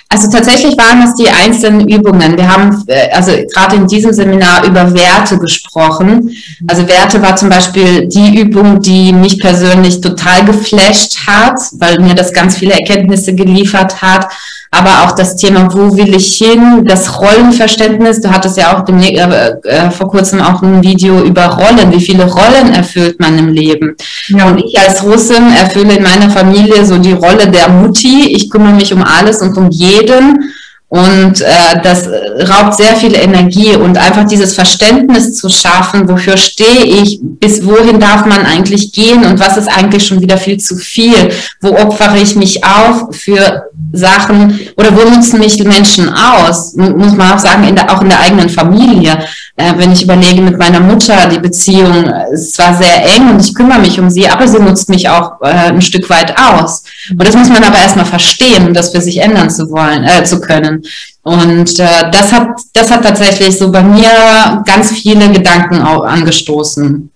Also 0.09 0.31
tatsächlich 0.31 0.77
waren 0.79 1.03
es 1.03 1.15
die 1.17 1.29
einzelnen 1.29 1.89
Übungen. 1.89 2.37
Wir 2.37 2.51
haben 2.51 2.83
äh, 2.87 3.11
also 3.11 3.33
gerade 3.53 3.77
in 3.77 3.87
diesem 3.87 4.13
Seminar 4.13 4.65
über 4.65 4.95
Werte 4.95 5.39
gesprochen. 5.39 6.35
Also 6.67 6.89
Werte 6.89 7.21
war 7.21 7.37
zum 7.37 7.51
Beispiel 7.51 8.07
die 8.07 8.39
Übung, 8.41 8.81
die 8.81 9.13
mich 9.13 9.39
persönlich 9.39 10.01
total 10.01 10.45
geflasht 10.47 11.27
hat, 11.27 11.59
weil 11.73 12.01
mir 12.01 12.15
das 12.15 12.33
ganz 12.33 12.57
viele 12.57 12.73
Erkenntnisse 12.73 13.35
geliefert 13.35 14.01
hat 14.01 14.29
aber 14.71 15.05
auch 15.05 15.13
das 15.13 15.37
Thema, 15.37 15.69
wo 15.73 15.97
will 15.97 16.15
ich 16.15 16.35
hin, 16.35 16.85
das 16.85 17.21
Rollenverständnis. 17.21 18.21
Du 18.21 18.31
hattest 18.31 18.57
ja 18.57 18.77
auch 18.77 18.85
dem, 18.85 19.01
äh, 19.01 19.51
äh, 19.63 19.91
vor 19.91 20.11
kurzem 20.11 20.41
auch 20.41 20.63
ein 20.63 20.83
Video 20.83 21.23
über 21.23 21.47
Rollen, 21.47 21.93
wie 21.93 22.01
viele 22.01 22.25
Rollen 22.25 22.73
erfüllt 22.73 23.21
man 23.21 23.39
im 23.39 23.49
Leben. 23.49 23.97
Ja. 24.29 24.49
Und 24.49 24.59
ich 24.59 24.79
als 24.79 25.03
Russin 25.03 25.53
erfülle 25.57 25.97
in 25.97 26.03
meiner 26.03 26.31
Familie 26.31 26.85
so 26.85 26.99
die 26.99 27.13
Rolle 27.13 27.49
der 27.49 27.69
Mutti. 27.69 28.33
Ich 28.33 28.51
kümmere 28.51 28.75
mich 28.75 28.93
um 28.93 29.03
alles 29.03 29.41
und 29.43 29.57
um 29.57 29.71
jeden. 29.71 30.53
Und 30.89 31.41
äh, 31.41 31.83
das 31.83 32.09
raubt 32.49 32.77
sehr 32.77 32.95
viel 32.95 33.17
Energie 33.17 33.75
und 33.75 33.99
einfach 33.99 34.25
dieses 34.25 34.55
Verständnis 34.55 35.35
zu 35.35 35.49
schaffen, 35.49 36.09
wofür 36.09 36.37
stehe 36.37 36.85
ich, 36.85 37.19
bis 37.23 37.67
wohin 37.67 37.99
darf 37.99 38.25
man 38.25 38.47
eigentlich 38.47 38.93
gehen 38.93 39.25
und 39.25 39.41
was 39.41 39.57
ist 39.57 39.67
eigentlich 39.67 40.07
schon 40.07 40.21
wieder 40.21 40.39
viel 40.39 40.59
zu 40.59 40.77
viel, 40.77 41.31
wo 41.61 41.71
opfere 41.71 42.19
ich 42.19 42.37
mich 42.37 42.63
auf 42.65 43.09
für 43.17 43.65
Sachen 43.93 44.61
oder 44.77 44.97
wo 44.97 45.09
nutzen 45.11 45.41
mich 45.41 45.63
Menschen 45.65 46.09
aus, 46.09 46.75
muss 46.75 47.17
man 47.17 47.33
auch 47.33 47.39
sagen, 47.41 47.67
in 47.67 47.75
der, 47.75 47.93
auch 47.93 48.03
in 48.03 48.09
der 48.09 48.21
eigenen 48.21 48.49
Familie. 48.49 49.19
Äh, 49.59 49.73
wenn 49.79 49.93
ich 49.93 50.03
überlege 50.03 50.43
mit 50.43 50.59
meiner 50.59 50.81
Mutter, 50.81 51.29
die 51.29 51.39
Beziehung 51.39 52.05
ist 52.31 52.55
zwar 52.55 52.77
sehr 52.77 53.03
eng 53.15 53.31
und 53.31 53.41
ich 53.41 53.55
kümmere 53.55 53.79
mich 53.79 53.99
um 53.99 54.11
sie, 54.11 54.29
aber 54.29 54.47
sie 54.47 54.59
nutzt 54.59 54.91
mich 54.91 55.09
auch 55.09 55.41
äh, 55.41 55.47
ein 55.47 55.81
Stück 55.81 56.11
weit 56.11 56.35
aus. 56.39 56.83
Und 57.11 57.27
das 57.27 57.35
muss 57.35 57.49
man 57.49 57.65
aber 57.65 57.79
erstmal 57.79 58.05
verstehen, 58.05 58.67
um 58.67 58.75
das 58.75 58.91
für 58.91 59.01
sich 59.01 59.19
ändern 59.19 59.49
zu 59.49 59.71
wollen, 59.71 60.05
äh, 60.05 60.25
zu 60.25 60.41
können. 60.43 60.83
Und 61.23 61.79
äh, 61.79 62.11
das 62.13 62.33
hat, 62.33 62.49
das 62.75 62.91
hat 62.91 63.03
tatsächlich 63.03 63.57
so 63.57 63.73
bei 63.73 63.83
mir 63.83 64.63
ganz 64.67 64.93
viele 64.93 65.31
Gedanken 65.31 65.81
auch 65.81 66.05
angestoßen. 66.05 67.11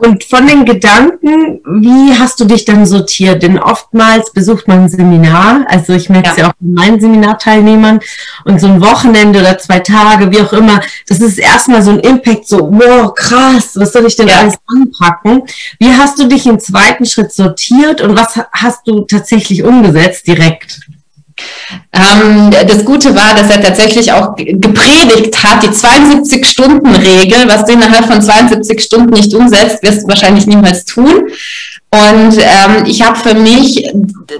Und 0.00 0.24
von 0.24 0.46
den 0.46 0.64
Gedanken, 0.64 1.60
wie 1.66 2.18
hast 2.18 2.40
du 2.40 2.46
dich 2.46 2.64
dann 2.64 2.86
sortiert? 2.86 3.42
Denn 3.42 3.58
oftmals 3.58 4.32
besucht 4.32 4.66
man 4.66 4.84
ein 4.84 4.88
Seminar, 4.88 5.66
also 5.68 5.92
ich 5.92 6.08
merke 6.08 6.30
es 6.30 6.36
ja. 6.38 6.44
ja 6.44 6.48
auch 6.48 6.54
bei 6.58 6.82
meinen 6.84 7.00
Seminarteilnehmern, 7.00 8.00
und 8.46 8.58
so 8.58 8.66
ein 8.66 8.80
Wochenende 8.80 9.40
oder 9.40 9.58
zwei 9.58 9.80
Tage, 9.80 10.30
wie 10.30 10.40
auch 10.40 10.54
immer, 10.54 10.80
das 11.06 11.20
ist 11.20 11.38
erstmal 11.38 11.82
so 11.82 11.90
ein 11.90 12.00
Impact, 12.00 12.48
so, 12.48 12.70
wow, 12.72 13.14
krass, 13.14 13.72
was 13.74 13.92
soll 13.92 14.06
ich 14.06 14.16
denn 14.16 14.28
ja. 14.28 14.36
alles 14.36 14.54
anpacken? 14.66 15.42
Wie 15.78 15.92
hast 15.92 16.18
du 16.18 16.26
dich 16.26 16.46
im 16.46 16.58
zweiten 16.58 17.04
Schritt 17.04 17.32
sortiert 17.32 18.00
und 18.00 18.16
was 18.16 18.40
hast 18.52 18.86
du 18.86 19.02
tatsächlich 19.02 19.64
umgesetzt 19.64 20.26
direkt? 20.26 20.80
Ähm, 21.92 22.50
das 22.66 22.84
Gute 22.84 23.14
war, 23.14 23.34
dass 23.34 23.50
er 23.50 23.60
tatsächlich 23.60 24.12
auch 24.12 24.34
gepredigt 24.36 25.42
hat, 25.42 25.62
die 25.62 25.68
72-Stunden-Regel, 25.68 27.48
was 27.48 27.64
du 27.64 27.72
innerhalb 27.72 28.06
von 28.06 28.22
72 28.22 28.80
Stunden 28.80 29.14
nicht 29.14 29.34
umsetzt, 29.34 29.82
wirst 29.82 30.02
du 30.02 30.08
wahrscheinlich 30.08 30.46
niemals 30.46 30.84
tun. 30.84 31.30
Und 31.92 32.38
ähm, 32.38 32.84
ich 32.86 33.04
habe 33.04 33.18
für 33.18 33.34
mich 33.34 33.84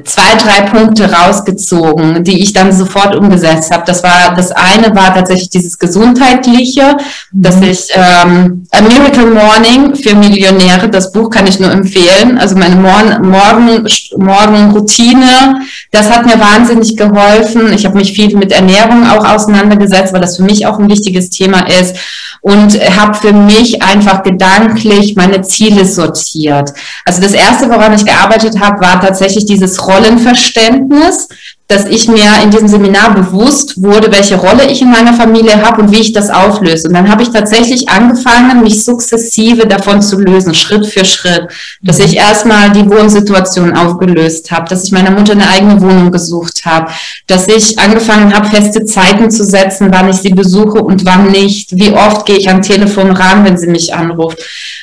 zwei, 0.05 0.37
drei 0.37 0.61
Punkte 0.63 1.13
rausgezogen, 1.13 2.23
die 2.23 2.41
ich 2.43 2.53
dann 2.53 2.73
sofort 2.73 3.17
umgesetzt 3.17 3.73
habe. 3.73 3.83
Das 3.87 4.05
war 4.05 4.37
das 4.37 4.53
eine 4.53 4.95
war 4.95 5.13
tatsächlich 5.13 5.51
dieses 5.51 5.77
gesundheitliche, 5.77 6.97
dass 7.33 7.57
mhm. 7.57 7.63
ich 7.65 7.89
ähm, 7.93 8.67
A 8.71 8.81
Miracle 8.83 9.27
Morning 9.27 9.97
für 9.97 10.15
Millionäre, 10.15 10.89
das 10.89 11.11
Buch 11.11 11.29
kann 11.29 11.49
ich 11.49 11.59
nur 11.59 11.73
empfehlen. 11.73 12.39
Also 12.39 12.55
meine 12.57 12.77
Morgen 12.77 13.29
Morgen 13.29 13.85
Morgenroutine, 14.17 15.61
das 15.91 16.09
hat 16.09 16.27
mir 16.27 16.39
wahnsinnig 16.39 16.97
geholfen. 16.97 17.73
Ich 17.73 17.85
habe 17.85 17.99
mich 17.99 18.13
viel 18.13 18.37
mit 18.37 18.53
Ernährung 18.53 19.09
auch 19.11 19.25
auseinandergesetzt, 19.25 20.13
weil 20.13 20.21
das 20.21 20.37
für 20.37 20.45
mich 20.45 20.67
auch 20.67 20.79
ein 20.79 20.89
wichtiges 20.89 21.31
Thema 21.31 21.67
ist 21.69 21.97
und 22.41 22.75
habe 22.97 23.15
für 23.15 23.33
mich 23.33 23.83
einfach 23.83 24.23
gedanklich 24.23 25.15
meine 25.17 25.43
Ziele 25.43 25.85
sortiert. 25.85 26.73
Also 27.05 27.21
das 27.21 27.33
erste, 27.33 27.69
woran 27.69 27.93
ich 27.93 28.05
gearbeitet 28.05 28.59
habe, 28.61 28.81
war 28.81 29.01
tatsächlich 29.01 29.45
dieses 29.47 29.87
Rollenverständnis, 29.87 31.29
dass 31.71 31.85
ich 31.85 32.09
mir 32.09 32.25
in 32.43 32.51
diesem 32.51 32.67
Seminar 32.67 33.15
bewusst 33.15 33.81
wurde, 33.81 34.11
welche 34.11 34.37
Rolle 34.37 34.69
ich 34.69 34.83
in 34.83 34.91
meiner 34.91 35.15
Familie 35.15 35.63
habe 35.63 35.83
und 35.83 35.93
wie 35.93 36.01
ich 36.01 36.13
das 36.13 36.29
auflöse. 36.29 36.89
Und 36.89 36.95
dann 36.95 37.09
habe 37.09 37.23
ich 37.23 37.31
tatsächlich 37.31 37.89
angefangen, 37.89 38.63
mich 38.63 38.85
sukzessive 38.85 39.69
davon 39.69 40.03
zu 40.03 40.19
lösen, 40.19 40.53
Schritt 40.53 40.85
für 40.85 41.05
Schritt. 41.05 41.49
Dass 41.81 42.01
ich 42.01 42.17
erstmal 42.17 42.73
die 42.73 42.91
Wohnsituation 42.91 43.77
aufgelöst 43.77 44.51
habe, 44.51 44.69
dass 44.69 44.83
ich 44.83 44.91
meiner 44.91 45.13
Mutter 45.13 45.33
eine 45.33 45.49
eigene 45.49 45.81
Wohnung 45.81 46.11
gesucht 46.11 46.63
habe, 46.65 46.91
dass 47.29 47.47
ich 47.47 47.79
angefangen 47.79 48.35
habe, 48.35 48.49
feste 48.49 48.85
Zeiten 48.85 49.31
zu 49.31 49.45
setzen, 49.45 49.91
wann 49.93 50.11
ich 50.11 50.17
sie 50.17 50.31
besuche 50.31 50.83
und 50.83 51.07
wann 51.07 51.31
nicht, 51.31 51.77
wie 51.77 51.93
oft 51.93 52.27
gehe 52.27 52.39
ich 52.39 52.51
am 52.51 52.63
Telefon 52.63 53.13
ran, 53.13 53.45
wenn 53.45 53.57
sie 53.57 53.69
mich 53.69 53.95
anruft. 53.95 54.39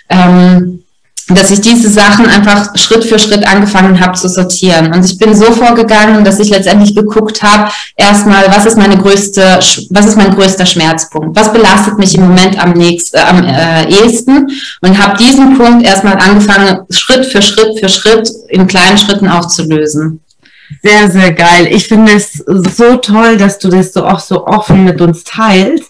Ähm, 0.10 0.77
dass 1.30 1.52
ich 1.52 1.62
diese 1.62 1.90
Sachen 1.90 2.26
einfach 2.26 2.70
Schritt 2.76 3.04
für 3.04 3.20
Schritt 3.20 3.46
angefangen 3.46 4.00
habe 4.00 4.18
zu 4.18 4.30
sortieren. 4.30 4.94
Und 4.94 5.04
ich 5.06 5.18
bin 5.18 5.36
so 5.36 5.52
vorgegangen, 5.52 6.24
dass 6.24 6.40
ich 6.40 6.50
letztendlich 6.50 6.96
geguckt 6.96 7.44
habe, 7.44 7.70
erstmal, 7.96 8.46
was 8.50 8.66
ist 8.66 8.78
meine 8.78 8.98
größte, 8.98 9.60
was 9.90 10.06
ist 10.06 10.16
mein 10.16 10.34
größter 10.34 10.66
Schmerzpunkt? 10.66 11.38
Was 11.38 11.52
belastet 11.52 11.98
mich 11.98 12.16
im 12.16 12.28
Moment 12.28 12.58
am 12.62 12.72
nächsten, 12.72 13.18
äh, 13.18 13.22
am 13.22 13.44
äh, 13.44 13.90
ehesten? 13.90 14.48
Und 14.82 14.98
habe 14.98 15.18
diesen 15.18 15.58
Punkt 15.58 15.86
erstmal 15.86 16.18
angefangen, 16.18 16.86
Schritt 16.90 17.26
für 17.26 17.42
Schritt 17.42 17.80
für 17.80 17.90
Schritt 17.90 18.32
in 18.50 18.68
kleinen 18.68 18.98
Schritten 18.98 19.28
aufzulösen. 19.28 20.22
Sehr, 20.84 21.10
sehr 21.10 21.32
geil. 21.32 21.68
Ich 21.72 21.88
finde 21.88 22.14
es 22.14 22.34
so 22.34 22.98
toll, 22.98 23.38
dass 23.38 23.58
du 23.58 23.70
das 23.70 23.94
so 23.94 24.06
auch 24.06 24.20
so 24.20 24.46
offen 24.46 24.84
mit 24.84 25.00
uns 25.00 25.24
teilst, 25.24 25.90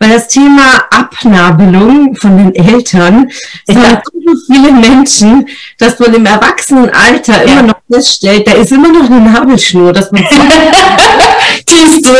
weil 0.00 0.10
das 0.10 0.26
Thema 0.28 0.82
Abnabelung 0.90 2.16
von 2.16 2.36
den 2.36 2.54
Eltern 2.54 3.28
ja. 3.68 3.74
sind 3.74 4.00
so 4.04 4.15
viele 4.46 4.72
Menschen, 4.72 5.48
dass 5.78 5.98
man 5.98 6.14
im 6.14 6.26
Erwachsenenalter 6.26 7.44
ja. 7.44 7.52
immer 7.52 7.62
noch 7.62 7.76
feststellt, 7.90 8.46
da 8.46 8.52
ist 8.52 8.72
immer 8.72 8.88
noch 8.88 9.10
eine 9.10 9.20
Nabelschnur, 9.20 9.92
dass 9.92 10.10
man 10.12 10.24
Siehst 11.68 12.06
du, 12.06 12.10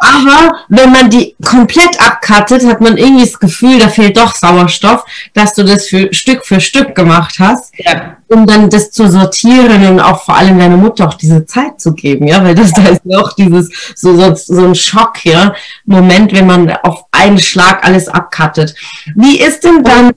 aber 0.00 0.52
wenn 0.68 0.92
man 0.92 1.10
die 1.10 1.34
komplett 1.44 2.00
abkattet, 2.00 2.64
hat 2.66 2.80
man 2.80 2.96
irgendwie 2.96 3.24
das 3.24 3.38
Gefühl, 3.38 3.78
da 3.78 3.88
fehlt 3.88 4.16
doch 4.16 4.34
Sauerstoff, 4.34 5.04
dass 5.34 5.54
du 5.54 5.64
das 5.64 5.88
für 5.88 6.12
Stück 6.14 6.46
für 6.46 6.60
Stück 6.60 6.94
gemacht 6.94 7.36
hast, 7.38 7.72
ja. 7.78 8.16
um 8.28 8.46
dann 8.46 8.70
das 8.70 8.90
zu 8.90 9.08
sortieren 9.08 9.84
und 9.86 10.00
auch 10.00 10.24
vor 10.24 10.36
allem 10.36 10.58
deiner 10.58 10.76
Mutter 10.76 11.08
auch 11.08 11.14
diese 11.14 11.44
Zeit 11.44 11.80
zu 11.80 11.94
geben, 11.94 12.28
ja, 12.28 12.42
weil 12.44 12.54
das 12.54 12.72
da 12.76 12.84
ist 12.84 13.02
ja 13.04 13.18
auch 13.18 13.32
dieses 13.32 13.70
so, 13.94 14.16
so, 14.16 14.34
so 14.34 14.64
ein 14.64 14.74
Schock, 14.74 15.24
ja, 15.24 15.54
Moment, 15.84 16.32
wenn 16.32 16.46
man 16.46 16.70
auf 16.70 17.04
einen 17.10 17.38
Schlag 17.38 17.84
alles 17.84 18.08
abkattet. 18.08 18.74
Wie 19.14 19.38
ist 19.40 19.64
denn 19.64 19.82
dann 19.82 20.12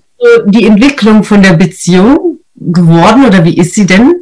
die 0.46 0.66
Entwicklung 0.66 1.24
von 1.24 1.42
der 1.42 1.54
Beziehung 1.54 2.40
geworden 2.56 3.26
oder 3.26 3.44
wie 3.46 3.58
ist 3.58 3.76
sie 3.76 3.86
denn? 3.86 4.14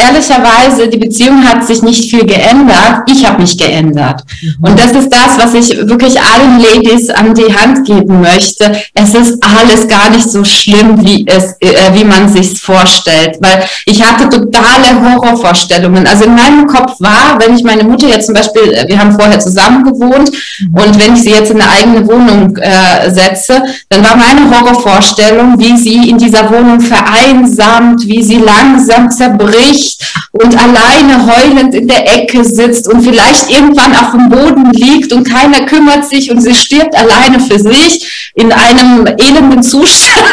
Ehrlicherweise, 0.00 0.88
die 0.88 0.98
Beziehung 0.98 1.44
hat 1.44 1.66
sich 1.66 1.82
nicht 1.82 2.10
viel 2.10 2.24
geändert. 2.24 3.02
Ich 3.06 3.24
habe 3.26 3.40
mich 3.40 3.56
geändert. 3.56 4.22
Mhm. 4.40 4.56
Und 4.62 4.78
das 4.78 4.92
ist 4.92 5.08
das, 5.10 5.38
was 5.38 5.54
ich 5.54 5.76
wirklich 5.88 6.20
allen 6.20 6.60
Ladies 6.60 7.10
an 7.10 7.34
die 7.34 7.54
Hand 7.54 7.86
geben 7.86 8.20
möchte. 8.20 8.72
Es 8.94 9.14
ist 9.14 9.42
alles 9.42 9.88
gar 9.88 10.10
nicht 10.10 10.30
so 10.30 10.44
schlimm, 10.44 11.04
wie 11.04 11.26
es, 11.26 11.56
äh, 11.60 11.94
wie 11.94 12.04
man 12.04 12.28
sich 12.28 12.60
vorstellt. 12.60 13.36
Weil 13.40 13.64
ich 13.86 14.02
hatte 14.02 14.28
totale 14.28 15.00
Horrorvorstellungen. 15.00 16.06
Also 16.06 16.24
in 16.24 16.34
meinem 16.34 16.66
Kopf 16.66 17.00
war, 17.00 17.38
wenn 17.38 17.56
ich 17.56 17.64
meine 17.64 17.84
Mutter 17.84 18.08
jetzt 18.08 18.26
zum 18.26 18.34
Beispiel, 18.34 18.72
äh, 18.72 18.88
wir 18.88 18.98
haben 18.98 19.12
vorher 19.12 19.38
zusammen 19.40 19.84
gewohnt 19.84 20.30
mhm. 20.30 20.74
und 20.74 21.00
wenn 21.00 21.14
ich 21.14 21.22
sie 21.22 21.30
jetzt 21.30 21.50
in 21.50 21.60
eine 21.60 21.70
eigene 21.70 22.06
Wohnung 22.06 22.56
äh, 22.56 23.10
setze, 23.10 23.62
dann 23.88 24.04
war 24.04 24.16
meine 24.16 24.50
Horrorvorstellung, 24.50 25.58
wie 25.58 25.76
sie 25.76 26.10
in 26.10 26.18
dieser 26.18 26.50
Wohnung 26.50 26.80
vereinsamt, 26.80 28.06
wie 28.06 28.22
sie 28.22 28.38
langsam 28.38 29.10
zerbricht 29.10 29.89
und 30.32 30.56
alleine 30.56 31.26
heulend 31.26 31.74
in 31.74 31.88
der 31.88 32.06
Ecke 32.14 32.44
sitzt 32.44 32.88
und 32.88 33.02
vielleicht 33.02 33.50
irgendwann 33.50 33.94
auf 33.94 34.12
dem 34.12 34.28
Boden 34.28 34.70
liegt 34.72 35.12
und 35.12 35.24
keiner 35.24 35.66
kümmert 35.66 36.08
sich 36.08 36.30
und 36.30 36.40
sie 36.40 36.54
stirbt 36.54 36.94
alleine 36.96 37.40
für 37.40 37.58
sich 37.58 38.32
in 38.34 38.52
einem 38.52 39.06
elenden 39.06 39.62
Zustand. 39.62 40.24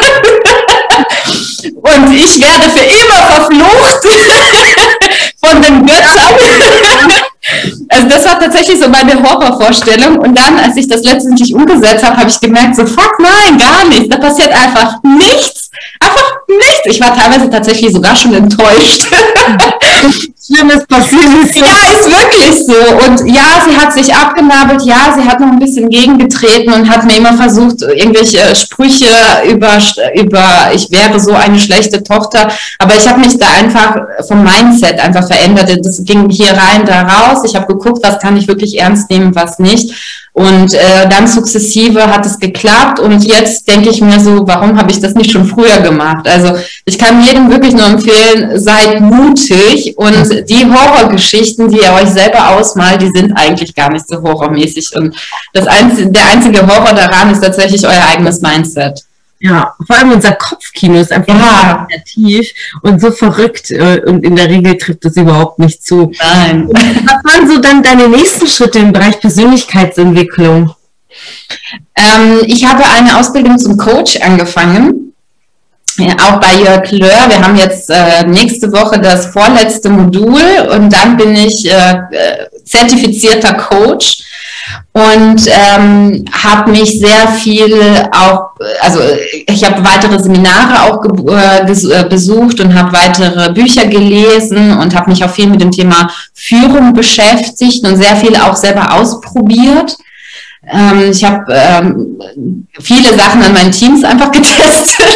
und 1.64 2.14
ich 2.14 2.40
werde 2.40 2.70
für 2.70 2.84
immer 2.84 3.22
verflucht 3.26 4.06
von 5.44 5.62
den 5.62 5.86
Göttern. 5.86 6.34
Also 7.88 8.08
das 8.08 8.24
war 8.26 8.38
tatsächlich 8.38 8.78
so 8.78 8.88
meine 8.88 9.22
Horrorvorstellung. 9.22 10.18
Und 10.18 10.38
dann, 10.38 10.58
als 10.58 10.76
ich 10.76 10.86
das 10.86 11.02
letztendlich 11.02 11.54
umgesetzt 11.54 12.04
habe, 12.04 12.16
habe 12.18 12.28
ich 12.28 12.38
gemerkt, 12.40 12.76
so 12.76 12.84
fuck 12.84 13.18
nein, 13.18 13.56
gar 13.56 13.86
nichts. 13.88 14.08
Da 14.10 14.18
passiert 14.18 14.52
einfach 14.52 15.02
nichts. 15.02 15.57
Einfach 16.00 16.32
nichts. 16.48 16.80
Ich 16.84 17.00
war 17.00 17.14
teilweise 17.14 17.50
tatsächlich 17.50 17.92
sogar 17.92 18.16
schon 18.16 18.34
enttäuscht. 18.34 19.06
Schlimmes 20.48 20.86
passiert 20.86 21.44
ist. 21.44 21.56
Ja, 21.56 21.98
ist 21.98 22.10
wirklich 22.10 22.66
so. 22.66 23.06
Und 23.06 23.34
ja, 23.34 23.62
sie 23.66 23.76
hat 23.76 23.92
sich 23.92 24.14
abgenabelt. 24.14 24.82
Ja, 24.82 25.14
sie 25.14 25.28
hat 25.28 25.40
noch 25.40 25.48
ein 25.48 25.58
bisschen 25.58 25.90
gegengetreten 25.90 26.72
und 26.72 26.88
hat 26.88 27.04
mir 27.04 27.18
immer 27.18 27.34
versucht, 27.34 27.82
irgendwelche 27.82 28.54
Sprüche 28.54 29.06
über, 29.46 29.78
über 30.14 30.70
ich 30.72 30.90
wäre 30.90 31.20
so 31.20 31.32
eine 31.32 31.58
schlechte 31.58 32.02
Tochter. 32.02 32.48
Aber 32.78 32.96
ich 32.96 33.06
habe 33.06 33.20
mich 33.20 33.38
da 33.38 33.48
einfach 33.50 33.96
vom 34.26 34.42
Mindset 34.42 34.98
einfach 35.00 35.26
verändert. 35.26 35.70
Das 35.82 36.02
ging 36.04 36.30
hier 36.30 36.52
rein, 36.52 36.86
da 36.86 37.02
raus. 37.02 37.42
Ich 37.44 37.54
habe 37.54 37.66
geguckt, 37.66 38.02
was 38.02 38.18
kann 38.18 38.36
ich 38.36 38.48
wirklich 38.48 38.78
ernst 38.78 39.10
nehmen, 39.10 39.34
was 39.34 39.58
nicht. 39.58 39.94
Und 40.38 40.72
äh, 40.72 41.08
dann 41.10 41.26
sukzessive 41.26 42.06
hat 42.06 42.24
es 42.24 42.38
geklappt 42.38 43.00
und 43.00 43.24
jetzt 43.24 43.66
denke 43.66 43.90
ich 43.90 44.00
mir 44.00 44.20
so, 44.20 44.46
warum 44.46 44.78
habe 44.78 44.92
ich 44.92 45.00
das 45.00 45.14
nicht 45.14 45.32
schon 45.32 45.44
früher 45.44 45.80
gemacht? 45.80 46.28
Also 46.28 46.56
ich 46.84 46.96
kann 46.96 47.24
jedem 47.24 47.50
wirklich 47.50 47.74
nur 47.74 47.86
empfehlen, 47.86 48.56
seid 48.56 49.00
mutig 49.00 49.98
und 49.98 50.48
die 50.48 50.64
Horrorgeschichten, 50.64 51.68
die 51.68 51.78
ihr 51.78 51.92
euch 51.92 52.10
selber 52.10 52.50
ausmalt, 52.50 53.02
die 53.02 53.10
sind 53.12 53.32
eigentlich 53.32 53.74
gar 53.74 53.90
nicht 53.90 54.06
so 54.06 54.22
horrormäßig. 54.22 54.94
Und 54.94 55.16
das 55.54 55.66
einzige, 55.66 56.08
der 56.12 56.26
einzige 56.30 56.64
Horror 56.64 56.94
daran 56.94 57.32
ist 57.32 57.42
tatsächlich 57.42 57.84
euer 57.84 58.04
eigenes 58.08 58.40
Mindset. 58.40 59.07
Ja, 59.40 59.74
vor 59.86 59.96
allem 59.96 60.12
unser 60.12 60.32
Kopfkino 60.32 60.98
ist 61.00 61.12
einfach 61.12 61.38
ja. 61.38 61.86
kreativ 61.88 62.50
und 62.82 63.00
so 63.00 63.12
verrückt 63.12 63.70
äh, 63.70 64.02
und 64.04 64.24
in 64.24 64.34
der 64.34 64.48
Regel 64.48 64.76
trifft 64.76 65.04
das 65.04 65.16
überhaupt 65.16 65.60
nicht 65.60 65.84
zu. 65.84 66.10
Nein. 66.20 66.68
Was 66.72 67.34
waren 67.34 67.48
so 67.48 67.60
dann 67.60 67.82
deine 67.82 68.08
nächsten 68.08 68.48
Schritte 68.48 68.80
im 68.80 68.92
Bereich 68.92 69.20
Persönlichkeitsentwicklung? 69.20 70.74
Ähm, 71.94 72.40
ich 72.46 72.64
habe 72.64 72.84
eine 72.84 73.16
Ausbildung 73.16 73.58
zum 73.58 73.76
Coach 73.76 74.20
angefangen, 74.20 75.08
ja, 75.98 76.14
auch 76.14 76.40
bei 76.40 76.60
Jörg 76.60 76.90
Löhr. 76.92 77.28
Wir 77.28 77.42
haben 77.42 77.56
jetzt 77.56 77.90
äh, 77.90 78.24
nächste 78.24 78.70
Woche 78.72 79.00
das 79.00 79.26
vorletzte 79.26 79.90
Modul 79.90 80.40
und 80.72 80.92
dann 80.92 81.16
bin 81.16 81.34
ich 81.34 81.68
äh, 81.68 81.92
äh 82.10 82.46
zertifizierter 82.68 83.54
Coach 83.54 84.24
und 84.92 85.42
ähm, 85.46 86.24
habe 86.32 86.70
mich 86.70 86.98
sehr 86.98 87.28
viel 87.28 87.80
auch, 88.12 88.50
also 88.80 89.00
ich 89.46 89.64
habe 89.64 89.84
weitere 89.84 90.20
Seminare 90.20 90.82
auch 90.82 91.04
äh, 91.04 91.70
äh, 91.70 92.08
besucht 92.08 92.60
und 92.60 92.74
habe 92.74 92.92
weitere 92.92 93.52
Bücher 93.52 93.86
gelesen 93.86 94.76
und 94.76 94.94
habe 94.94 95.10
mich 95.10 95.24
auch 95.24 95.30
viel 95.30 95.46
mit 95.46 95.60
dem 95.60 95.70
Thema 95.70 96.10
Führung 96.34 96.92
beschäftigt 96.92 97.86
und 97.86 97.96
sehr 97.96 98.16
viel 98.16 98.36
auch 98.36 98.56
selber 98.56 98.92
ausprobiert. 98.94 99.96
Ähm, 100.66 101.10
ich 101.10 101.24
habe 101.24 101.44
ähm, 101.50 102.18
viele 102.80 103.16
Sachen 103.16 103.42
an 103.42 103.52
meinen 103.52 103.72
Teams 103.72 104.04
einfach 104.04 104.32
getestet. 104.32 105.06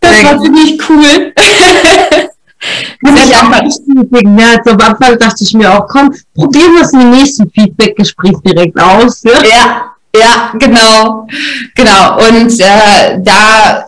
das 0.00 0.24
war 0.24 0.40
ziemlich 0.40 0.78
cool. 0.88 1.32
Muss 3.02 3.24
ich 3.24 3.36
einfach 3.36 3.62
bestätigen. 3.94 4.38
Ja, 4.38 4.56
also 4.56 4.70
am 4.70 4.80
Anfang 4.80 5.18
dachte 5.18 5.44
ich 5.44 5.54
mir 5.54 5.72
auch, 5.72 5.86
komm, 5.88 6.14
probieren 6.34 6.74
wir 6.74 6.82
es 6.82 6.92
im 6.92 7.10
nächsten 7.10 7.50
Feedback-Gespräch 7.50 8.36
direkt 8.44 8.80
aus. 8.80 9.22
Ja, 9.22 9.42
ja, 9.44 9.94
ja 10.16 10.52
genau. 10.58 11.26
Genau. 11.74 12.28
Und 12.28 12.60
äh, 12.60 13.20
da 13.22 13.86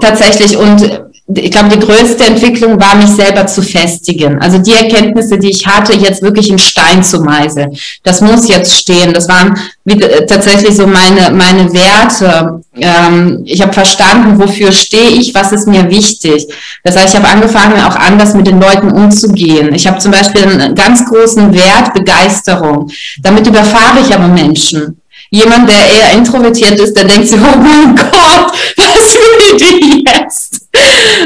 tatsächlich 0.00 0.56
und 0.56 1.09
ich 1.34 1.50
glaube, 1.50 1.68
die 1.68 1.78
größte 1.78 2.24
Entwicklung 2.24 2.80
war, 2.80 2.96
mich 2.96 3.10
selber 3.10 3.46
zu 3.46 3.62
festigen. 3.62 4.40
Also 4.40 4.58
die 4.58 4.72
Erkenntnisse, 4.72 5.38
die 5.38 5.50
ich 5.50 5.66
hatte, 5.66 5.92
jetzt 5.94 6.22
wirklich 6.22 6.50
in 6.50 6.58
Stein 6.58 7.02
zu 7.02 7.20
meißeln. 7.20 7.76
Das 8.02 8.20
muss 8.20 8.48
jetzt 8.48 8.72
stehen. 8.72 9.12
Das 9.12 9.28
waren 9.28 9.58
äh, 9.86 10.26
tatsächlich 10.26 10.74
so 10.74 10.86
meine, 10.86 11.30
meine 11.30 11.72
Werte. 11.72 12.62
Ähm, 12.76 13.42
ich 13.44 13.60
habe 13.60 13.72
verstanden, 13.72 14.38
wofür 14.38 14.72
stehe 14.72 15.10
ich, 15.10 15.34
was 15.34 15.52
ist 15.52 15.66
mir 15.66 15.88
wichtig. 15.90 16.46
Das 16.84 16.96
heißt, 16.96 17.14
ich 17.14 17.20
habe 17.20 17.28
angefangen, 17.28 17.80
auch 17.80 17.96
anders 17.96 18.34
mit 18.34 18.46
den 18.46 18.60
Leuten 18.60 18.90
umzugehen. 18.90 19.74
Ich 19.74 19.86
habe 19.86 19.98
zum 19.98 20.12
Beispiel 20.12 20.44
einen 20.44 20.74
ganz 20.74 21.04
großen 21.04 21.54
Wert, 21.54 21.94
Begeisterung. 21.94 22.90
Damit 23.22 23.46
überfahre 23.46 24.00
ich 24.00 24.14
aber 24.14 24.28
Menschen. 24.28 25.00
Jemand, 25.32 25.70
der 25.70 25.88
eher 25.88 26.12
introvertiert 26.12 26.80
ist, 26.80 26.96
der 26.96 27.04
denkt 27.04 27.28
sich, 27.28 27.38
oh 27.38 27.56
mein 27.56 27.94
Gott, 27.94 28.52
was 28.76 29.14
will 29.14 29.56
die 29.56 30.04
jetzt? 30.08 30.49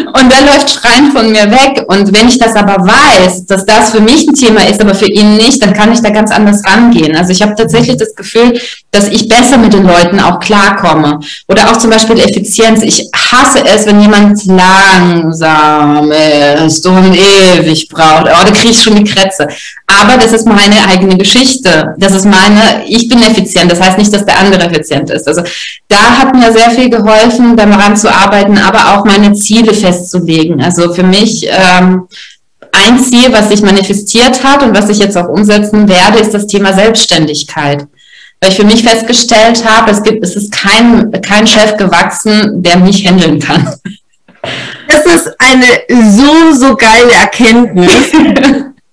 Und 0.06 0.32
der 0.32 0.42
läuft 0.42 0.70
schreiend 0.70 1.12
von 1.12 1.30
mir 1.30 1.50
weg. 1.50 1.84
Und 1.88 2.16
wenn 2.16 2.28
ich 2.28 2.38
das 2.38 2.54
aber 2.56 2.76
weiß, 2.76 3.46
dass 3.46 3.64
das 3.66 3.90
für 3.90 4.00
mich 4.00 4.26
ein 4.26 4.34
Thema 4.34 4.66
ist, 4.68 4.80
aber 4.80 4.94
für 4.94 5.06
ihn 5.06 5.36
nicht, 5.36 5.62
dann 5.62 5.72
kann 5.72 5.92
ich 5.92 6.00
da 6.00 6.10
ganz 6.10 6.30
anders 6.30 6.62
rangehen. 6.66 7.16
Also 7.16 7.32
ich 7.32 7.42
habe 7.42 7.54
tatsächlich 7.54 7.96
das 7.96 8.14
Gefühl, 8.14 8.58
dass 8.94 9.08
ich 9.08 9.28
besser 9.28 9.58
mit 9.58 9.72
den 9.72 9.84
Leuten 9.84 10.20
auch 10.20 10.38
klarkomme. 10.38 11.20
Oder 11.48 11.70
auch 11.70 11.78
zum 11.78 11.90
Beispiel 11.90 12.18
Effizienz. 12.20 12.82
Ich 12.82 13.08
hasse 13.14 13.64
es, 13.66 13.86
wenn 13.86 14.00
jemand 14.00 14.44
langsam 14.44 16.12
ist 16.12 16.86
und 16.86 17.14
ewig 17.14 17.88
braucht. 17.88 18.26
Oh, 18.26 18.44
da 18.44 18.50
kriege 18.52 18.70
ich 18.70 18.82
schon 18.82 18.94
die 18.94 19.04
Krätze. 19.04 19.48
Aber 19.86 20.16
das 20.16 20.32
ist 20.32 20.46
meine 20.46 20.76
eigene 20.88 21.16
Geschichte. 21.18 21.94
Das 21.98 22.12
ist 22.12 22.24
meine, 22.24 22.84
ich 22.86 23.08
bin 23.08 23.20
effizient. 23.22 23.70
Das 23.70 23.80
heißt 23.80 23.98
nicht, 23.98 24.12
dass 24.12 24.24
der 24.24 24.38
andere 24.38 24.64
effizient 24.64 25.10
ist. 25.10 25.26
Also 25.26 25.42
da 25.88 26.18
hat 26.18 26.34
mir 26.34 26.52
sehr 26.52 26.70
viel 26.70 26.88
geholfen, 26.88 27.56
daran 27.56 27.96
zu 27.96 28.12
arbeiten, 28.12 28.58
aber 28.58 28.94
auch 28.94 29.04
meine 29.04 29.32
Ziele 29.34 29.74
festzulegen. 29.74 30.62
Also 30.62 30.94
für 30.94 31.02
mich 31.02 31.46
ähm, 31.48 32.06
ein 32.72 32.98
Ziel, 32.98 33.32
was 33.32 33.48
sich 33.48 33.62
manifestiert 33.62 34.42
hat 34.44 34.62
und 34.62 34.76
was 34.76 34.88
ich 34.88 34.98
jetzt 34.98 35.16
auch 35.16 35.28
umsetzen 35.28 35.88
werde, 35.88 36.18
ist 36.18 36.34
das 36.34 36.46
Thema 36.46 36.72
Selbstständigkeit. 36.72 37.86
Weil 38.44 38.50
ich 38.50 38.58
für 38.58 38.66
mich 38.66 38.84
festgestellt 38.84 39.64
habe, 39.64 39.90
es 39.90 40.02
gibt, 40.02 40.22
es 40.22 40.36
ist 40.36 40.52
kein, 40.52 41.10
kein 41.22 41.46
Chef 41.46 41.78
gewachsen, 41.78 42.62
der 42.62 42.76
mich 42.76 43.08
handeln 43.08 43.40
kann. 43.40 43.74
Das 44.86 45.06
ist 45.06 45.34
eine 45.38 45.64
so, 45.88 46.52
so 46.52 46.76
geile 46.76 47.12
Erkenntnis. 47.12 47.90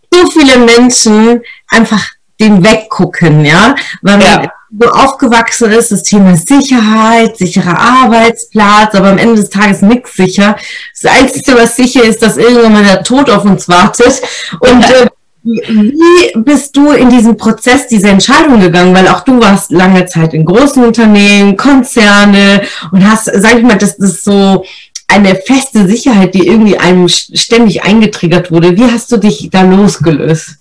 so 0.10 0.30
viele 0.30 0.58
Menschen 0.58 1.42
einfach 1.68 2.02
den 2.40 2.64
weggucken, 2.64 3.44
ja, 3.44 3.76
weil 4.02 4.20
man 4.20 4.26
ja 4.26 4.52
so 4.80 4.90
aufgewachsen 4.90 5.70
ist, 5.74 5.92
das 5.92 6.04
Thema 6.04 6.38
Sicherheit, 6.38 7.36
sicherer 7.36 7.78
Arbeitsplatz, 7.78 8.96
aber 8.96 9.10
am 9.10 9.18
Ende 9.18 9.42
des 9.42 9.50
Tages 9.50 9.82
nichts 9.82 10.16
sicher. 10.16 10.56
Das 11.02 11.12
Einzige, 11.12 11.56
was 11.56 11.76
sicher 11.76 12.06
ist, 12.06 12.22
dass 12.22 12.38
irgendwann 12.38 12.72
mal 12.72 12.86
der 12.86 13.04
Tod 13.04 13.30
auf 13.30 13.44
uns 13.44 13.68
wartet. 13.68 14.22
Und 14.62 14.90
äh, 14.92 15.08
wie 15.44 16.42
bist 16.42 16.76
du 16.78 16.92
in 16.92 17.10
diesem 17.10 17.36
Prozess 17.36 17.88
diese 17.88 18.10
Entscheidung 18.10 18.60
gegangen? 18.60 18.94
Weil 18.94 19.08
auch 19.08 19.22
du 19.22 19.40
warst 19.40 19.72
lange 19.72 20.06
Zeit 20.06 20.34
in 20.34 20.46
großen 20.46 20.84
Unternehmen, 20.84 21.58
Konzerne 21.58 22.62
und 22.92 23.08
hast, 23.10 23.26
sag 23.26 23.58
ich 23.58 23.64
mal, 23.64 23.78
das 23.78 23.96
ist 23.96 24.24
so 24.24 24.64
eine 25.08 25.36
feste 25.36 25.88
Sicherheit, 25.88 26.36
die 26.36 26.48
irgendwie 26.48 26.78
einem 26.78 27.08
ständig 27.10 27.84
eingetriggert 27.84 28.52
wurde. 28.52 28.78
Wie 28.78 28.86
hast 28.86 29.12
du 29.12 29.18
dich 29.18 29.50
da 29.52 29.62
losgelöst? 29.64 30.61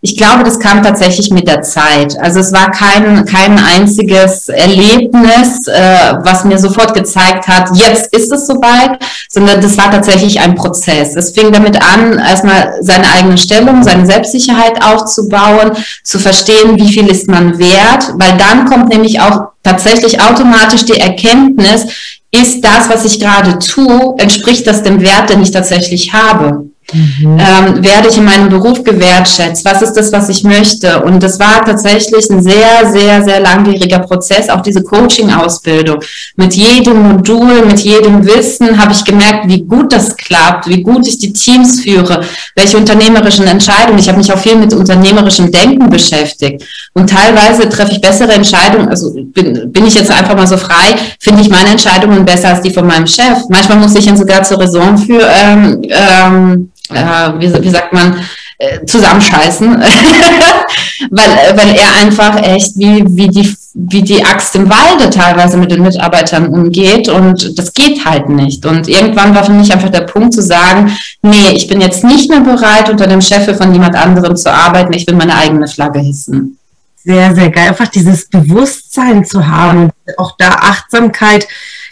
Ich 0.00 0.16
glaube, 0.16 0.44
das 0.44 0.60
kam 0.60 0.84
tatsächlich 0.84 1.32
mit 1.32 1.48
der 1.48 1.62
Zeit. 1.62 2.16
Also 2.20 2.38
es 2.38 2.52
war 2.52 2.70
kein, 2.70 3.24
kein 3.24 3.58
einziges 3.58 4.48
Erlebnis, 4.48 5.66
äh, 5.66 6.14
was 6.22 6.44
mir 6.44 6.56
sofort 6.56 6.94
gezeigt 6.94 7.48
hat, 7.48 7.70
jetzt 7.74 8.14
ist 8.14 8.30
es 8.30 8.46
soweit, 8.46 9.00
sondern 9.28 9.60
das 9.60 9.76
war 9.76 9.90
tatsächlich 9.90 10.38
ein 10.38 10.54
Prozess. 10.54 11.16
Es 11.16 11.32
fing 11.32 11.50
damit 11.50 11.82
an, 11.82 12.16
erstmal 12.16 12.74
seine 12.80 13.10
eigene 13.10 13.36
Stellung, 13.36 13.82
seine 13.82 14.06
Selbstsicherheit 14.06 14.84
aufzubauen, 14.84 15.72
zu 16.04 16.20
verstehen, 16.20 16.78
wie 16.78 16.92
viel 16.92 17.08
ist 17.08 17.26
man 17.26 17.58
wert, 17.58 18.12
weil 18.14 18.36
dann 18.36 18.66
kommt 18.66 18.90
nämlich 18.90 19.20
auch 19.20 19.48
tatsächlich 19.64 20.20
automatisch 20.20 20.84
die 20.84 21.00
Erkenntnis, 21.00 21.86
ist 22.30 22.60
das, 22.64 22.88
was 22.88 23.04
ich 23.04 23.18
gerade 23.18 23.58
tue, 23.58 24.14
entspricht 24.18 24.64
das 24.66 24.84
dem 24.84 25.00
Wert, 25.00 25.30
den 25.30 25.42
ich 25.42 25.50
tatsächlich 25.50 26.12
habe? 26.12 26.67
Mhm. 26.92 27.38
Ähm, 27.38 27.84
werde 27.84 28.08
ich 28.08 28.16
in 28.16 28.24
meinem 28.24 28.48
Beruf 28.48 28.82
gewertschätzt? 28.82 29.62
Was 29.64 29.82
ist 29.82 29.92
das, 29.92 30.10
was 30.10 30.30
ich 30.30 30.42
möchte? 30.42 31.02
Und 31.02 31.22
das 31.22 31.38
war 31.38 31.62
tatsächlich 31.62 32.30
ein 32.30 32.42
sehr, 32.42 32.90
sehr, 32.90 33.22
sehr 33.22 33.40
langwieriger 33.40 33.98
Prozess, 33.98 34.48
auch 34.48 34.62
diese 34.62 34.82
Coaching-Ausbildung. 34.82 36.00
Mit 36.36 36.54
jedem 36.54 37.02
Modul, 37.02 37.66
mit 37.66 37.80
jedem 37.80 38.24
Wissen 38.24 38.78
habe 38.82 38.92
ich 38.92 39.04
gemerkt, 39.04 39.48
wie 39.48 39.62
gut 39.64 39.92
das 39.92 40.16
klappt, 40.16 40.66
wie 40.68 40.82
gut 40.82 41.06
ich 41.06 41.18
die 41.18 41.32
Teams 41.32 41.82
führe, 41.82 42.22
welche 42.56 42.78
unternehmerischen 42.78 43.46
Entscheidungen. 43.46 43.98
Ich 43.98 44.08
habe 44.08 44.18
mich 44.18 44.32
auch 44.32 44.38
viel 44.38 44.56
mit 44.56 44.72
unternehmerischem 44.72 45.52
Denken 45.52 45.90
beschäftigt. 45.90 46.64
Und 46.94 47.10
teilweise 47.10 47.68
treffe 47.68 47.92
ich 47.92 48.00
bessere 48.00 48.32
Entscheidungen, 48.32 48.88
also 48.88 49.12
bin, 49.12 49.70
bin 49.70 49.86
ich 49.86 49.94
jetzt 49.94 50.10
einfach 50.10 50.34
mal 50.34 50.46
so 50.46 50.56
frei, 50.56 50.96
finde 51.20 51.42
ich 51.42 51.50
meine 51.50 51.68
Entscheidungen 51.68 52.24
besser 52.24 52.48
als 52.48 52.62
die 52.62 52.70
von 52.70 52.86
meinem 52.86 53.06
Chef. 53.06 53.38
Manchmal 53.50 53.76
muss 53.76 53.94
ich 53.94 54.06
ihn 54.06 54.16
sogar 54.16 54.42
zur 54.42 54.58
Raison 54.58 54.96
für 54.96 55.20
ähm, 55.20 55.82
ähm, 55.90 56.70
äh, 56.90 57.32
wie, 57.38 57.64
wie 57.64 57.70
sagt 57.70 57.92
man, 57.92 58.20
äh, 58.58 58.84
zusammenscheißen, 58.84 59.70
weil, 61.10 61.56
weil 61.56 61.76
er 61.76 61.94
einfach 62.02 62.42
echt 62.42 62.76
wie, 62.76 63.04
wie, 63.06 63.28
die, 63.28 63.56
wie 63.74 64.02
die 64.02 64.24
Axt 64.24 64.56
im 64.56 64.68
Walde 64.68 65.10
teilweise 65.10 65.56
mit 65.56 65.70
den 65.70 65.82
Mitarbeitern 65.82 66.48
umgeht 66.48 67.08
und 67.08 67.56
das 67.58 67.72
geht 67.72 68.04
halt 68.04 68.28
nicht. 68.28 68.66
Und 68.66 68.88
irgendwann 68.88 69.34
war 69.34 69.44
für 69.44 69.52
mich 69.52 69.72
einfach 69.72 69.90
der 69.90 70.02
Punkt 70.02 70.34
zu 70.34 70.42
sagen, 70.42 70.92
nee, 71.22 71.50
ich 71.52 71.68
bin 71.68 71.80
jetzt 71.80 72.02
nicht 72.02 72.28
mehr 72.28 72.40
bereit, 72.40 72.90
unter 72.90 73.06
dem 73.06 73.20
Chef 73.20 73.56
von 73.56 73.72
jemand 73.72 73.94
anderem 73.94 74.36
zu 74.36 74.52
arbeiten, 74.52 74.92
ich 74.92 75.06
will 75.06 75.14
meine 75.14 75.36
eigene 75.36 75.68
Flagge 75.68 76.00
hissen. 76.00 76.58
Sehr, 77.04 77.34
sehr 77.34 77.50
geil. 77.50 77.68
Einfach 77.68 77.88
dieses 77.88 78.28
Bewusstsein 78.28 79.24
zu 79.24 79.46
haben 79.46 79.90
auch 80.16 80.34
da 80.36 80.48
Achtsamkeit 80.48 81.46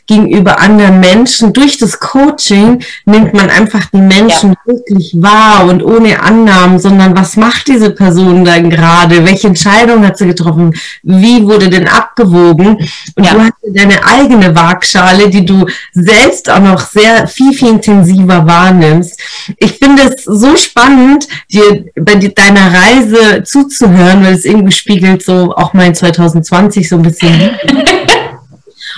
gegenüber 0.07 0.61
anderen 0.61 1.01
Menschen. 1.01 1.53
Durch 1.53 1.79
das 1.79 1.99
Coaching 1.99 2.83
nimmt 3.05 3.35
man 3.35 3.51
einfach 3.51 3.87
die 3.93 4.01
Menschen 4.01 4.51
ja. 4.51 4.57
wirklich 4.73 5.15
wahr 5.21 5.67
und 5.67 5.83
ohne 5.83 6.21
Annahmen, 6.23 6.79
sondern 6.79 7.17
was 7.17 7.37
macht 7.37 7.69
diese 7.69 7.91
Person 7.91 8.45
dann 8.45 8.71
gerade? 8.71 9.25
Welche 9.25 9.49
Entscheidung 9.49 10.07
hat 10.07 10.19
sie 10.19 10.27
getroffen? 10.27 10.75
Wie 11.03 11.45
wurde 11.45 11.69
denn 11.69 11.89
abgewogen? 11.89 12.77
Und 13.17 13.25
ja. 13.25 13.35
du 13.35 13.41
hast 13.41 13.53
deine 13.73 14.05
eigene 14.05 14.55
Waagschale, 14.55 15.29
die 15.29 15.45
du 15.45 15.67
selbst 15.93 16.51
auch 16.51 16.61
noch 16.61 16.81
sehr 16.81 17.27
viel, 17.27 17.53
viel 17.53 17.69
intensiver 17.69 18.47
wahrnimmst. 18.47 19.21
Ich 19.59 19.73
finde 19.73 20.03
es 20.05 20.25
so 20.25 20.57
spannend, 20.57 21.27
dir 21.51 21.85
bei 21.97 22.15
deiner 22.15 22.73
Reise 22.73 23.43
zuzuhören, 23.43 24.25
weil 24.25 24.35
es 24.35 24.45
irgendwie 24.45 24.73
spiegelt 24.73 25.25
so 25.25 25.55
auch 25.55 25.73
mein 25.75 25.95
2020 25.95 26.89
so 26.89 26.97
ein 26.97 27.03
bisschen. 27.03 27.51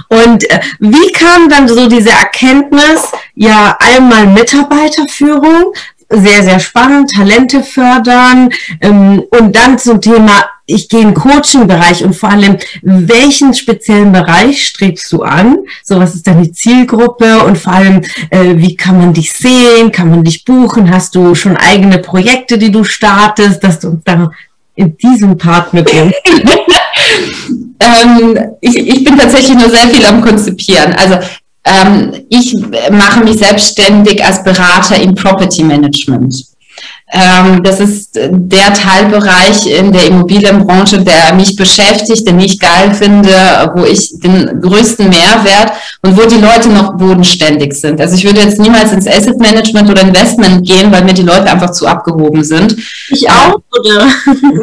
Und 0.08 0.48
äh, 0.50 0.60
wie 0.78 1.12
kam 1.12 1.48
dann 1.48 1.68
so 1.68 1.88
diese 1.88 2.10
Erkenntnis, 2.10 3.10
ja, 3.34 3.76
einmal 3.80 4.26
Mitarbeiterführung, 4.26 5.72
sehr, 6.10 6.42
sehr 6.42 6.58
spannend, 6.58 7.12
Talente 7.14 7.62
fördern 7.62 8.50
ähm, 8.80 9.22
und 9.30 9.54
dann 9.54 9.78
zum 9.78 10.00
Thema, 10.00 10.48
ich 10.64 10.88
gehe 10.88 11.00
in 11.00 11.08
den 11.08 11.14
Coaching-Bereich 11.14 12.04
und 12.04 12.14
vor 12.14 12.30
allem, 12.30 12.58
welchen 12.82 13.54
speziellen 13.54 14.12
Bereich 14.12 14.66
strebst 14.66 15.10
du 15.12 15.22
an? 15.22 15.58
So, 15.82 15.98
was 15.98 16.14
ist 16.14 16.26
deine 16.26 16.50
Zielgruppe 16.52 17.42
und 17.44 17.56
vor 17.58 17.72
allem, 17.72 18.02
äh, 18.30 18.56
wie 18.56 18.76
kann 18.76 18.98
man 18.98 19.12
dich 19.12 19.32
sehen? 19.32 19.92
Kann 19.92 20.10
man 20.10 20.24
dich 20.24 20.44
buchen? 20.44 20.90
Hast 20.90 21.14
du 21.14 21.34
schon 21.34 21.56
eigene 21.56 21.98
Projekte, 21.98 22.58
die 22.58 22.70
du 22.70 22.84
startest, 22.84 23.64
dass 23.64 23.80
du 23.80 23.88
uns 23.88 24.04
da 24.04 24.30
in 24.74 24.96
diesem 24.96 25.36
Part 25.36 25.74
mit 25.74 25.90
uns 25.92 26.14
ähm, 27.80 28.38
ich, 28.60 28.76
ich 28.76 29.04
bin 29.04 29.16
tatsächlich 29.16 29.56
nur 29.56 29.68
sehr 29.68 29.88
viel 29.88 30.04
am 30.04 30.20
Konzipieren. 30.20 30.92
Also 30.94 31.18
ähm, 31.64 32.12
ich 32.28 32.54
mache 32.90 33.24
mich 33.24 33.38
selbstständig 33.38 34.24
als 34.24 34.42
Berater 34.42 35.00
im 35.00 35.14
Property 35.14 35.62
Management. 35.62 36.44
Ähm, 37.10 37.62
das 37.62 37.80
ist 37.80 38.10
der 38.14 38.74
Teilbereich 38.74 39.66
in 39.66 39.92
der 39.92 40.06
Immobilienbranche, 40.06 41.02
der 41.02 41.32
mich 41.34 41.56
beschäftigt, 41.56 42.28
den 42.28 42.38
ich 42.38 42.60
geil 42.60 42.92
finde, 42.92 43.30
wo 43.74 43.84
ich 43.84 44.10
den 44.20 44.60
größten 44.60 45.08
Mehrwert 45.08 45.72
und 46.02 46.18
wo 46.18 46.28
die 46.28 46.36
Leute 46.36 46.68
noch 46.68 46.98
bodenständig 46.98 47.72
sind. 47.72 47.98
Also 47.98 48.14
ich 48.14 48.24
würde 48.24 48.40
jetzt 48.40 48.60
niemals 48.60 48.92
ins 48.92 49.06
Asset 49.06 49.38
Management 49.38 49.88
oder 49.88 50.02
Investment 50.02 50.66
gehen, 50.66 50.92
weil 50.92 51.04
mir 51.04 51.14
die 51.14 51.22
Leute 51.22 51.50
einfach 51.50 51.70
zu 51.70 51.86
abgehoben 51.86 52.44
sind. 52.44 52.76
Ich 53.08 53.28
auch, 53.30 53.54
oder? 53.78 54.06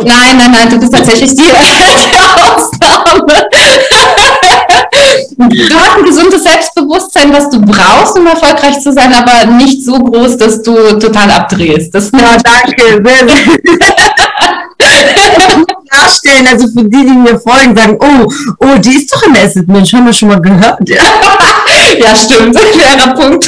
Nein, 0.04 0.38
nein, 0.38 0.52
nein, 0.52 0.70
du 0.70 0.80
bist 0.80 0.94
tatsächlich 0.94 1.32
die, 1.32 1.42
die 1.42 2.16
Ausnahme. 2.42 3.26
Du 5.38 5.76
hast 5.76 5.98
ein 5.98 6.06
gesundes 6.06 6.44
Selbstbewusstsein, 6.44 7.34
was 7.34 7.50
du 7.50 7.62
brauchst, 7.62 8.18
um 8.18 8.28
erfolgreich 8.28 8.80
zu 8.80 8.92
sein, 8.92 9.14
aber 9.14 9.46
nicht 9.52 9.84
so 9.84 9.94
groß, 9.94 10.38
dass 10.38 10.62
du 10.62 11.00
total 11.00 11.32
abdrehst. 11.32 11.94
Das 11.94 12.12
ja, 12.12 12.38
danke. 12.44 13.02
Sehr, 13.04 13.28
sehr. 13.28 13.38
Darstellen, 15.92 16.48
also 16.48 16.68
für 16.68 16.84
die, 16.84 17.06
die 17.06 17.14
mir 17.14 17.40
folgen, 17.40 17.76
sagen, 17.76 17.98
oh, 18.00 18.28
oh, 18.60 18.78
die 18.78 18.96
ist 18.96 19.14
doch 19.14 19.24
im 19.24 19.36
Asset 19.36 19.68
Mensch, 19.68 19.94
haben 19.94 20.06
wir 20.06 20.14
schon 20.14 20.30
mal 20.30 20.42
gehört. 20.42 20.80
ja, 20.90 22.16
stimmt, 22.16 22.58
fairer 22.58 23.14
Punkt. 23.14 23.48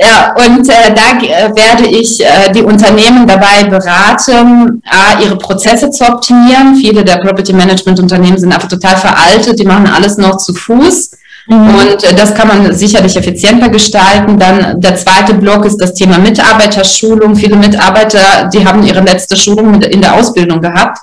Ja, 0.00 0.32
und 0.36 0.68
äh, 0.68 0.94
da 0.94 1.18
äh, 1.18 1.50
werde 1.56 1.88
ich 1.88 2.24
äh, 2.24 2.52
die 2.52 2.62
Unternehmen 2.62 3.26
dabei 3.26 3.64
beraten, 3.64 4.80
A, 4.88 5.20
ihre 5.20 5.36
Prozesse 5.36 5.90
zu 5.90 6.04
optimieren. 6.04 6.76
Viele 6.76 7.02
der 7.02 7.16
Property 7.16 7.52
Management 7.52 7.98
Unternehmen 7.98 8.38
sind 8.38 8.52
einfach 8.52 8.68
total 8.68 8.96
veraltet, 8.96 9.58
die 9.58 9.64
machen 9.64 9.88
alles 9.88 10.16
noch 10.16 10.36
zu 10.36 10.54
Fuß. 10.54 11.10
Mhm. 11.48 11.74
Und 11.74 12.04
äh, 12.04 12.14
das 12.14 12.32
kann 12.32 12.46
man 12.46 12.72
sicherlich 12.72 13.16
effizienter 13.16 13.70
gestalten. 13.70 14.38
Dann 14.38 14.80
der 14.80 14.94
zweite 14.94 15.34
Block 15.34 15.64
ist 15.64 15.78
das 15.78 15.94
Thema 15.94 16.18
Mitarbeiterschulung. 16.18 17.34
Viele 17.34 17.56
Mitarbeiter, 17.56 18.48
die 18.52 18.64
haben 18.64 18.84
ihre 18.84 19.00
letzte 19.00 19.36
Schulung 19.36 19.82
in 19.82 20.00
der 20.00 20.14
Ausbildung 20.14 20.60
gehabt 20.60 20.98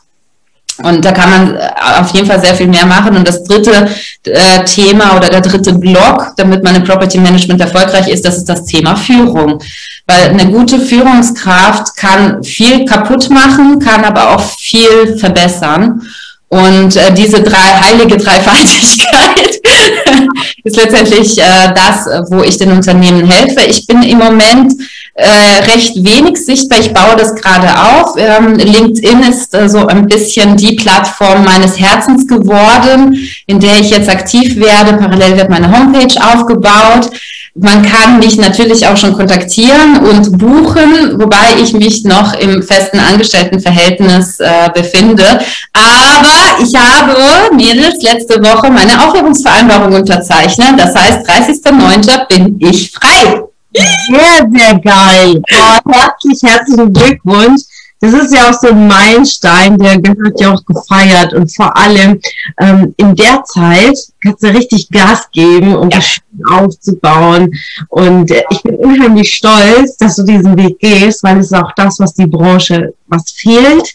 und 0.83 1.05
da 1.05 1.11
kann 1.11 1.29
man 1.29 1.55
äh, 1.55 1.69
auf 1.99 2.11
jeden 2.11 2.27
Fall 2.27 2.39
sehr 2.41 2.55
viel 2.55 2.67
mehr 2.67 2.85
machen. 2.85 3.15
Und 3.15 3.27
das 3.27 3.43
dritte 3.43 3.87
äh, 4.25 4.63
Thema 4.65 5.15
oder 5.15 5.29
der 5.29 5.41
dritte 5.41 5.73
Block, 5.73 6.33
damit 6.35 6.63
man 6.63 6.75
im 6.75 6.83
Property 6.83 7.17
Management 7.17 7.61
erfolgreich 7.61 8.07
ist, 8.09 8.25
das 8.25 8.37
ist 8.37 8.49
das 8.49 8.65
Thema 8.65 8.95
Führung. 8.95 9.61
Weil 10.05 10.29
eine 10.29 10.51
gute 10.51 10.79
Führungskraft 10.79 11.95
kann 11.95 12.43
viel 12.43 12.85
kaputt 12.85 13.29
machen, 13.29 13.79
kann 13.79 14.03
aber 14.03 14.35
auch 14.35 14.41
viel 14.41 15.17
verbessern. 15.17 16.01
Und 16.49 16.95
äh, 16.95 17.13
diese 17.13 17.41
drei 17.41 17.57
heilige 17.57 18.17
Dreifaltigkeit 18.17 19.59
ist 20.63 20.75
letztendlich 20.75 21.37
äh, 21.39 21.73
das, 21.73 22.05
wo 22.29 22.43
ich 22.43 22.57
den 22.57 22.71
Unternehmen 22.71 23.29
helfe. 23.29 23.65
Ich 23.67 23.87
bin 23.87 24.03
im 24.03 24.19
Moment 24.19 24.73
äh, 25.15 25.71
recht 25.71 25.95
wenig 25.95 26.37
sichtbar. 26.37 26.79
Ich 26.79 26.93
baue 26.93 27.15
das 27.17 27.33
gerade 27.35 27.67
auf. 27.67 28.15
Ähm, 28.17 28.55
LinkedIn 28.55 29.23
ist 29.23 29.55
äh, 29.55 29.67
so 29.69 29.87
ein 29.87 30.07
bisschen 30.07 30.57
die 30.57 30.75
Plattform 30.75 31.45
meines 31.45 31.79
Herzens 31.79 32.27
geworden, 32.27 33.17
in 33.47 33.59
der 33.59 33.79
ich 33.79 33.89
jetzt 33.89 34.09
aktiv 34.09 34.57
werde. 34.57 34.97
Parallel 34.97 35.37
wird 35.37 35.49
meine 35.49 35.71
Homepage 35.71 36.21
aufgebaut. 36.21 37.09
Man 37.57 37.83
kann 37.83 38.19
mich 38.19 38.35
natürlich 38.35 38.85
auch 38.85 38.97
schon 38.97 39.13
kontaktieren 39.13 39.99
und 39.99 40.37
buchen, 40.37 41.17
wobei 41.17 41.55
ich 41.63 41.71
mich 41.71 42.03
noch 42.03 42.33
im 42.33 42.61
festen 42.61 42.99
Angestelltenverhältnis 42.99 44.41
äh, 44.41 44.69
befinde. 44.73 45.23
Aber 45.71 46.61
ich 46.61 46.75
habe, 46.75 47.55
Mädels, 47.55 48.03
letzte 48.03 48.43
Woche 48.43 48.69
meine 48.69 49.01
Aufhebungsvereinbarung 49.07 49.93
unterzeichnet. 49.93 50.73
Das 50.77 50.93
heißt, 50.95 51.29
30.09. 51.29 52.27
bin 52.27 52.57
ich 52.59 52.91
frei. 52.91 53.41
Sehr, 53.73 54.47
sehr 54.53 54.79
geil. 54.79 55.41
Oh, 55.53 55.91
herzlich, 55.93 56.39
herzlichen 56.43 56.91
Glückwunsch. 56.91 57.61
Das 58.05 58.13
ist 58.13 58.35
ja 58.35 58.49
auch 58.49 58.53
so 58.53 58.67
ein 58.67 58.87
Meilenstein, 58.87 59.79
der 59.79 59.99
gehört 59.99 60.39
ja 60.39 60.53
auch 60.53 60.63
gefeiert. 60.63 61.33
Und 61.33 61.53
vor 61.55 61.75
allem 61.75 62.19
ähm, 62.59 62.93
in 62.97 63.15
der 63.15 63.43
Zeit 63.45 63.97
kannst 64.21 64.43
du 64.43 64.47
richtig 64.47 64.89
Gas 64.91 65.27
geben, 65.31 65.75
um 65.75 65.89
ja. 65.89 65.97
das 65.97 66.19
aufzubauen. 66.51 67.51
Und 67.89 68.29
äh, 68.29 68.43
ich 68.51 68.61
bin 68.61 68.75
unheimlich 68.75 69.33
stolz, 69.33 69.97
dass 69.97 70.17
du 70.17 70.23
diesen 70.23 70.55
Weg 70.55 70.77
gehst, 70.77 71.23
weil 71.23 71.39
es 71.39 71.47
ist 71.47 71.55
auch 71.55 71.71
das, 71.75 71.99
was 71.99 72.13
die 72.13 72.27
Branche, 72.27 72.93
was 73.07 73.31
fehlt. 73.31 73.91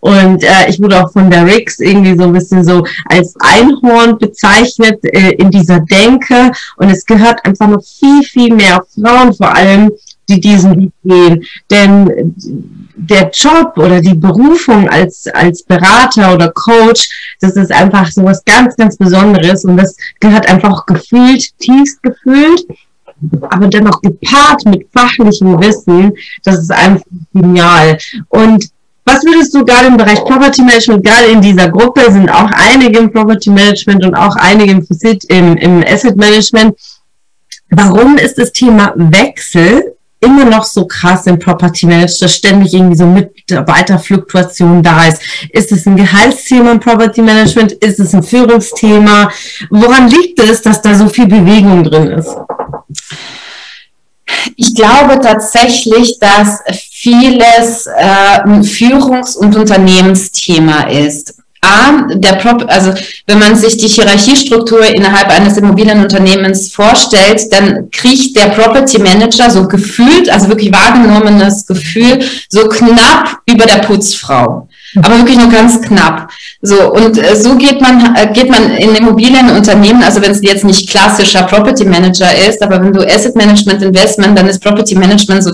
Und 0.00 0.42
äh, 0.42 0.68
ich 0.68 0.78
wurde 0.78 1.02
auch 1.02 1.10
von 1.10 1.30
der 1.30 1.46
Rix 1.46 1.80
irgendwie 1.80 2.18
so 2.18 2.24
ein 2.24 2.34
bisschen 2.34 2.64
so 2.64 2.84
als 3.06 3.34
Einhorn 3.40 4.18
bezeichnet 4.18 5.02
äh, 5.04 5.30
in 5.36 5.50
dieser 5.50 5.80
Denke. 5.80 6.52
Und 6.76 6.90
es 6.90 7.06
gehört 7.06 7.42
einfach 7.46 7.68
noch 7.68 7.82
viel, 7.82 8.22
viel 8.24 8.54
mehr 8.54 8.84
Frauen 8.94 9.32
vor 9.32 9.54
allem 9.54 9.90
die 10.28 10.40
diesen 10.40 10.76
Weg 10.76 10.92
gehen. 11.04 11.44
Denn 11.70 12.83
der 12.96 13.30
Job 13.30 13.76
oder 13.76 14.00
die 14.00 14.14
Berufung 14.14 14.88
als, 14.88 15.26
als 15.28 15.62
Berater 15.62 16.34
oder 16.34 16.50
Coach, 16.52 17.36
das 17.40 17.56
ist 17.56 17.72
einfach 17.72 18.10
so 18.10 18.24
was 18.24 18.44
ganz, 18.44 18.76
ganz 18.76 18.96
Besonderes 18.96 19.64
und 19.64 19.76
das 19.76 19.96
gehört 20.20 20.48
einfach 20.48 20.86
gefühlt, 20.86 21.58
tiefst 21.58 22.02
gefühlt, 22.02 22.64
aber 23.50 23.68
dennoch 23.68 24.00
gepaart 24.00 24.64
mit 24.66 24.86
fachlichem 24.92 25.60
Wissen. 25.60 26.12
Das 26.44 26.58
ist 26.58 26.72
einfach 26.72 27.04
genial. 27.32 27.98
Und 28.28 28.68
was 29.04 29.24
würdest 29.24 29.54
du 29.54 29.64
gerade 29.64 29.88
im 29.88 29.96
Bereich 29.96 30.18
Property 30.24 30.62
Management, 30.62 31.04
gerade 31.04 31.26
in 31.26 31.42
dieser 31.42 31.68
Gruppe 31.68 32.10
sind 32.10 32.28
auch 32.30 32.50
einige 32.52 32.98
im 32.98 33.12
Property 33.12 33.50
Management 33.50 34.04
und 34.04 34.14
auch 34.14 34.36
einige 34.36 34.72
im, 34.72 34.86
im, 35.28 35.56
im 35.56 35.84
Asset 35.86 36.16
Management. 36.16 36.76
Warum 37.70 38.16
ist 38.16 38.38
das 38.38 38.52
Thema 38.52 38.92
Wechsel 38.96 39.94
immer 40.24 40.44
noch 40.44 40.64
so 40.64 40.86
krass 40.86 41.26
im 41.26 41.38
Property 41.38 41.86
Management, 41.86 42.22
dass 42.22 42.34
ständig 42.34 42.74
irgendwie 42.74 42.96
so 42.96 43.06
Mitarbeiterfluktuation 43.06 44.82
da 44.82 45.06
ist? 45.06 45.22
Ist 45.50 45.72
es 45.72 45.86
ein 45.86 45.96
Gehaltsthema 45.96 46.72
im 46.72 46.80
Property 46.80 47.22
Management? 47.22 47.72
Ist 47.72 48.00
es 48.00 48.14
ein 48.14 48.22
Führungsthema? 48.22 49.30
Woran 49.70 50.08
liegt 50.08 50.40
es, 50.40 50.62
dass 50.62 50.82
da 50.82 50.94
so 50.94 51.08
viel 51.08 51.26
Bewegung 51.26 51.84
drin 51.84 52.08
ist? 52.08 52.36
Ich 54.56 54.74
glaube 54.74 55.20
tatsächlich, 55.20 56.18
dass 56.18 56.60
vieles 56.90 57.86
äh, 57.86 58.40
ein 58.44 58.62
Führungs- 58.62 59.36
und 59.36 59.56
Unternehmensthema 59.56 60.84
ist. 60.84 61.34
A, 61.64 62.06
der 62.14 62.34
Prop, 62.34 62.64
also 62.68 62.92
wenn 63.26 63.38
man 63.38 63.56
sich 63.56 63.76
die 63.76 63.88
Hierarchiestruktur 63.88 64.84
innerhalb 64.84 65.28
eines 65.30 65.56
Immobilienunternehmens 65.56 66.72
vorstellt, 66.72 67.42
dann 67.50 67.90
kriegt 67.90 68.36
der 68.36 68.48
Property 68.48 68.98
Manager 68.98 69.50
so 69.50 69.66
gefühlt, 69.66 70.28
also 70.30 70.48
wirklich 70.48 70.72
wahrgenommenes 70.72 71.66
Gefühl, 71.66 72.20
so 72.48 72.68
knapp 72.68 73.38
über 73.46 73.66
der 73.66 73.78
Putzfrau 73.78 74.68
aber 75.02 75.18
wirklich 75.18 75.36
nur 75.36 75.48
ganz 75.48 75.80
knapp. 75.80 76.30
So 76.62 76.92
und 76.92 77.18
äh, 77.18 77.36
so 77.36 77.56
geht 77.56 77.80
man 77.80 78.14
äh, 78.14 78.32
geht 78.32 78.48
man 78.48 78.70
in 78.76 78.94
Immobilienunternehmen, 78.94 80.02
also 80.02 80.20
wenn 80.22 80.32
es 80.32 80.42
jetzt 80.42 80.64
nicht 80.64 80.88
klassischer 80.88 81.42
Property 81.44 81.84
Manager 81.84 82.30
ist, 82.48 82.62
aber 82.62 82.80
wenn 82.80 82.92
du 82.92 83.00
Asset 83.06 83.34
Management 83.34 83.82
Investment, 83.82 84.38
dann 84.38 84.48
ist 84.48 84.62
Property 84.62 84.94
Management 84.94 85.42
so 85.42 85.52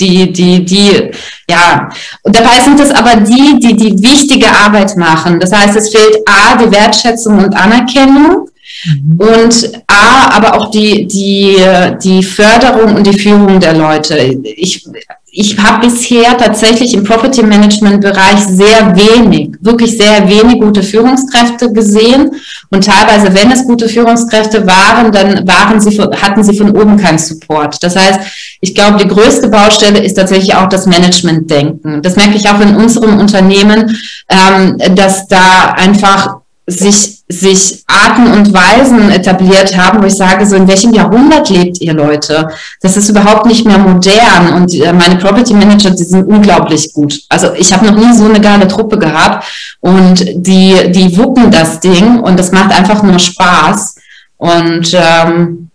die 0.00 0.32
die 0.32 0.64
die 0.64 1.10
ja 1.48 1.88
und 2.22 2.34
dabei 2.34 2.60
sind 2.60 2.80
es 2.80 2.90
aber 2.90 3.16
die, 3.16 3.58
die 3.60 3.76
die 3.76 4.02
wichtige 4.02 4.48
Arbeit 4.50 4.96
machen. 4.96 5.40
Das 5.40 5.52
heißt, 5.52 5.76
es 5.76 5.90
fehlt 5.90 6.18
a 6.26 6.56
die 6.56 6.70
Wertschätzung 6.70 7.38
und 7.38 7.54
Anerkennung 7.54 8.48
mhm. 8.84 9.20
und 9.20 9.82
A, 9.86 10.36
aber 10.36 10.54
auch 10.54 10.70
die, 10.70 11.06
die, 11.06 11.56
die 12.02 12.22
Förderung 12.22 12.96
und 12.96 13.06
die 13.06 13.18
Führung 13.18 13.60
der 13.60 13.74
Leute. 13.74 14.16
Ich, 14.44 14.86
ich 15.32 15.56
habe 15.58 15.86
bisher 15.86 16.36
tatsächlich 16.36 16.92
im 16.92 17.04
Property 17.04 17.42
Management 17.42 18.00
Bereich 18.00 18.40
sehr 18.48 18.96
wenig, 18.96 19.50
wirklich 19.60 19.96
sehr 19.96 20.28
wenig 20.28 20.60
gute 20.60 20.82
Führungskräfte 20.82 21.72
gesehen. 21.72 22.32
Und 22.70 22.84
teilweise, 22.84 23.32
wenn 23.34 23.52
es 23.52 23.64
gute 23.64 23.88
Führungskräfte 23.88 24.66
waren, 24.66 25.12
dann 25.12 25.46
waren 25.46 25.80
sie, 25.80 26.00
hatten 26.00 26.42
sie 26.42 26.56
von 26.56 26.70
oben 26.76 26.96
keinen 26.96 27.18
Support. 27.18 27.82
Das 27.82 27.94
heißt, 27.94 28.20
ich 28.60 28.74
glaube, 28.74 28.98
die 28.98 29.08
größte 29.08 29.48
Baustelle 29.48 30.00
ist 30.00 30.14
tatsächlich 30.14 30.54
auch 30.54 30.68
das 30.68 30.86
Management-Denken. 30.86 32.02
Das 32.02 32.16
merke 32.16 32.36
ich 32.36 32.48
auch 32.48 32.60
in 32.60 32.74
unserem 32.74 33.18
Unternehmen, 33.18 33.96
ähm, 34.28 34.78
dass 34.96 35.28
da 35.28 35.74
einfach 35.76 36.39
sich, 36.70 37.18
sich 37.28 37.82
Arten 37.86 38.26
und 38.32 38.52
Weisen 38.52 39.10
etabliert 39.10 39.76
haben, 39.76 40.02
wo 40.02 40.06
ich 40.06 40.16
sage, 40.16 40.46
so 40.46 40.56
in 40.56 40.68
welchem 40.68 40.92
Jahrhundert 40.92 41.48
lebt 41.50 41.80
ihr 41.80 41.92
Leute? 41.92 42.48
Das 42.80 42.96
ist 42.96 43.08
überhaupt 43.08 43.46
nicht 43.46 43.66
mehr 43.66 43.78
modern 43.78 44.54
und 44.54 44.74
äh, 44.74 44.92
meine 44.92 45.16
Property 45.16 45.54
Manager, 45.54 45.90
die 45.90 46.04
sind 46.04 46.24
unglaublich 46.24 46.92
gut. 46.92 47.20
Also 47.28 47.52
ich 47.54 47.72
habe 47.72 47.86
noch 47.86 47.96
nie 47.96 48.16
so 48.16 48.24
eine 48.24 48.40
geile 48.40 48.68
Truppe 48.68 48.98
gehabt 48.98 49.44
und 49.80 50.24
die, 50.34 50.74
die 50.92 51.16
wuppen 51.16 51.50
das 51.50 51.80
Ding 51.80 52.20
und 52.20 52.38
das 52.38 52.52
macht 52.52 52.72
einfach 52.72 53.02
nur 53.02 53.18
Spaß 53.18 53.96
und 54.38 54.94
ähm, 54.94 55.66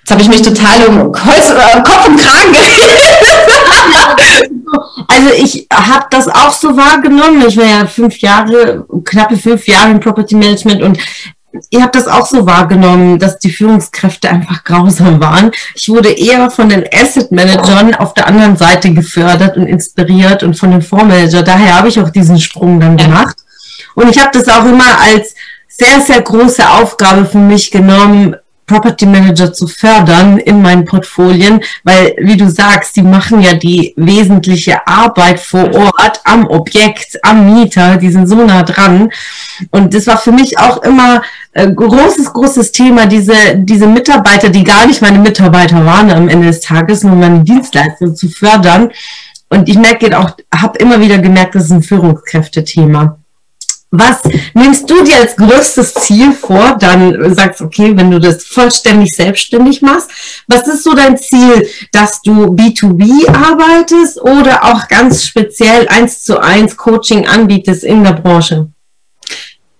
Jetzt 0.00 0.10
habe 0.10 0.22
ich 0.22 0.28
mich 0.28 0.42
total 0.42 0.86
um 0.86 0.98
äh, 0.98 1.82
Kopf 1.82 2.08
und 2.08 2.18
Kragen 2.18 2.52
Also 5.28 5.44
ich 5.44 5.66
habe 5.72 6.06
das 6.10 6.28
auch 6.28 6.52
so 6.52 6.76
wahrgenommen. 6.76 7.44
Ich 7.46 7.56
war 7.56 7.64
ja 7.64 7.86
fünf 7.86 8.18
Jahre, 8.18 8.86
knappe 9.04 9.36
fünf 9.36 9.66
Jahre 9.68 9.90
im 9.90 10.00
Property 10.00 10.34
Management 10.34 10.82
und 10.82 10.98
ihr 11.70 11.82
habt 11.82 11.94
das 11.94 12.08
auch 12.08 12.26
so 12.26 12.46
wahrgenommen, 12.46 13.18
dass 13.18 13.38
die 13.38 13.50
Führungskräfte 13.50 14.30
einfach 14.30 14.64
grausam 14.64 15.20
waren. 15.20 15.50
Ich 15.74 15.88
wurde 15.88 16.10
eher 16.10 16.50
von 16.50 16.68
den 16.70 16.84
Asset 16.92 17.30
Managern 17.30 17.94
auf 17.94 18.14
der 18.14 18.26
anderen 18.26 18.56
Seite 18.56 18.92
gefördert 18.92 19.56
und 19.56 19.66
inspiriert 19.66 20.42
und 20.42 20.54
von 20.54 20.70
den 20.70 20.82
Fondsmanager. 20.82 21.42
Daher 21.42 21.76
habe 21.76 21.88
ich 21.88 22.00
auch 22.00 22.10
diesen 22.10 22.38
Sprung 22.38 22.80
dann 22.80 22.96
gemacht. 22.96 23.36
Und 23.94 24.08
ich 24.08 24.18
habe 24.18 24.30
das 24.32 24.48
auch 24.48 24.64
immer 24.64 24.98
als 24.98 25.34
sehr, 25.68 26.00
sehr 26.00 26.22
große 26.22 26.68
Aufgabe 26.70 27.26
für 27.26 27.38
mich 27.38 27.70
genommen, 27.70 28.34
Property 28.68 29.06
Manager 29.06 29.52
zu 29.52 29.66
fördern 29.66 30.38
in 30.38 30.62
meinen 30.62 30.84
Portfolien, 30.84 31.60
weil, 31.82 32.14
wie 32.20 32.36
du 32.36 32.48
sagst, 32.48 32.94
die 32.94 33.02
machen 33.02 33.40
ja 33.40 33.54
die 33.54 33.94
wesentliche 33.96 34.86
Arbeit 34.86 35.40
vor 35.40 35.74
Ort 35.74 36.20
am 36.22 36.46
Objekt, 36.46 37.18
am 37.22 37.54
Mieter, 37.54 37.96
die 37.96 38.10
sind 38.10 38.28
so 38.28 38.36
nah 38.36 38.62
dran. 38.62 39.10
Und 39.72 39.92
das 39.94 40.06
war 40.06 40.18
für 40.18 40.32
mich 40.32 40.56
auch 40.58 40.82
immer 40.82 41.22
ein 41.54 41.74
großes, 41.74 42.32
großes 42.32 42.70
Thema, 42.70 43.06
diese, 43.06 43.56
diese 43.56 43.88
Mitarbeiter, 43.88 44.50
die 44.50 44.62
gar 44.62 44.86
nicht 44.86 45.02
meine 45.02 45.18
Mitarbeiter 45.18 45.84
waren 45.84 46.10
am 46.12 46.28
Ende 46.28 46.46
des 46.46 46.60
Tages, 46.60 47.02
nur 47.02 47.16
meine 47.16 47.42
Dienstleister 47.42 48.14
zu 48.14 48.28
fördern. 48.28 48.90
Und 49.48 49.68
ich 49.68 49.78
merke 49.78 50.16
auch, 50.16 50.36
habe 50.54 50.78
immer 50.78 51.00
wieder 51.00 51.18
gemerkt, 51.18 51.54
das 51.54 51.64
ist 51.64 51.72
ein 51.72 51.82
Führungskräftethema. 51.82 53.17
Was 53.90 54.18
nimmst 54.52 54.90
du 54.90 55.02
dir 55.02 55.16
als 55.16 55.34
größtes 55.34 55.94
Ziel 55.94 56.32
vor? 56.32 56.76
Dann 56.78 57.34
sagst, 57.34 57.62
okay, 57.62 57.96
wenn 57.96 58.10
du 58.10 58.20
das 58.20 58.44
vollständig 58.44 59.14
selbstständig 59.14 59.80
machst, 59.80 60.10
was 60.46 60.68
ist 60.68 60.84
so 60.84 60.94
dein 60.94 61.16
Ziel, 61.16 61.66
dass 61.92 62.20
du 62.20 62.54
B2B 62.54 63.28
arbeitest 63.28 64.20
oder 64.20 64.64
auch 64.64 64.88
ganz 64.88 65.24
speziell 65.24 65.88
eins 65.88 66.22
zu 66.22 66.38
eins 66.38 66.76
Coaching 66.76 67.26
anbietest 67.26 67.82
in 67.82 68.04
der 68.04 68.12
Branche? 68.12 68.68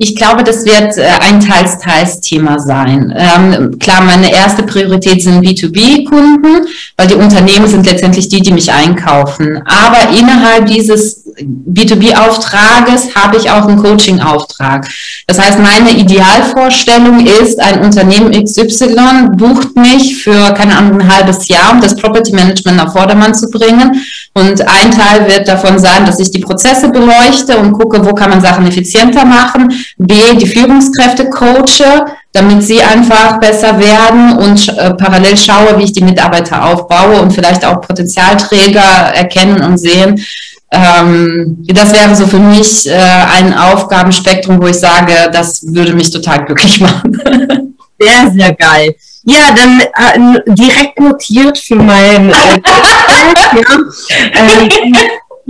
Ich 0.00 0.14
glaube, 0.14 0.44
das 0.44 0.64
wird 0.64 0.96
äh, 0.96 1.08
ein 1.20 1.40
Teils-Teils-Thema 1.40 2.60
sein. 2.60 3.12
Ähm, 3.16 3.78
klar, 3.80 4.02
meine 4.02 4.32
erste 4.32 4.62
Priorität 4.62 5.20
sind 5.20 5.44
B2B-Kunden, 5.44 6.68
weil 6.96 7.08
die 7.08 7.16
Unternehmen 7.16 7.66
sind 7.66 7.84
letztendlich 7.84 8.28
die, 8.28 8.40
die 8.40 8.52
mich 8.52 8.72
einkaufen. 8.72 9.60
Aber 9.66 10.16
innerhalb 10.16 10.66
dieses 10.66 11.17
B2B-Auftrages 11.40 13.14
habe 13.14 13.36
ich 13.36 13.50
auch 13.50 13.66
einen 13.66 13.82
Coaching-Auftrag. 13.82 14.88
Das 15.26 15.38
heißt, 15.38 15.58
meine 15.58 15.92
Idealvorstellung 15.92 17.26
ist, 17.26 17.60
ein 17.60 17.80
Unternehmen 17.80 18.32
XY 18.32 19.30
bucht 19.36 19.76
mich 19.76 20.22
für, 20.22 20.52
keine 20.54 20.76
Ahnung, 20.76 21.00
ein 21.00 21.16
halbes 21.16 21.48
Jahr, 21.48 21.72
um 21.72 21.80
das 21.80 21.96
Property 21.96 22.32
Management 22.32 22.80
auf 22.80 22.92
Vordermann 22.92 23.34
zu 23.34 23.50
bringen. 23.50 24.02
Und 24.34 24.60
ein 24.60 24.90
Teil 24.90 25.26
wird 25.26 25.48
davon 25.48 25.78
sein, 25.78 26.04
dass 26.06 26.20
ich 26.20 26.30
die 26.30 26.40
Prozesse 26.40 26.88
beleuchte 26.88 27.58
und 27.58 27.72
gucke, 27.72 28.04
wo 28.04 28.14
kann 28.14 28.30
man 28.30 28.40
Sachen 28.40 28.66
effizienter 28.66 29.24
machen 29.24 29.68
B, 29.98 30.14
die 30.36 30.46
Führungskräfte 30.46 31.28
coache, 31.28 32.06
damit 32.32 32.62
sie 32.62 32.80
einfach 32.80 33.40
besser 33.40 33.78
werden 33.78 34.38
und 34.38 34.68
äh, 34.68 34.94
parallel 34.94 35.36
schaue, 35.36 35.78
wie 35.78 35.84
ich 35.84 35.92
die 35.92 36.04
Mitarbeiter 36.04 36.64
aufbaue 36.64 37.20
und 37.20 37.32
vielleicht 37.32 37.64
auch 37.64 37.80
Potenzialträger 37.80 38.80
erkennen 38.80 39.62
und 39.62 39.78
sehen. 39.78 40.24
Ähm, 40.70 41.64
das 41.66 41.92
wäre 41.92 42.14
so 42.14 42.26
für 42.26 42.38
mich 42.38 42.86
äh, 42.88 42.92
ein 42.92 43.54
Aufgabenspektrum, 43.54 44.60
wo 44.60 44.66
ich 44.66 44.78
sage, 44.78 45.30
das 45.32 45.62
würde 45.62 45.94
mich 45.94 46.10
total 46.10 46.44
glücklich 46.44 46.80
machen. 46.80 47.76
Sehr, 47.98 48.30
sehr 48.30 48.54
geil. 48.54 48.94
Ja, 49.24 49.50
dann 49.50 49.80
äh, 49.80 50.54
direkt 50.54 51.00
notiert 51.00 51.58
für 51.58 51.76
mein 51.76 52.30
äh, 52.30 52.32
ja, 52.32 52.60
ähm, 54.34 54.68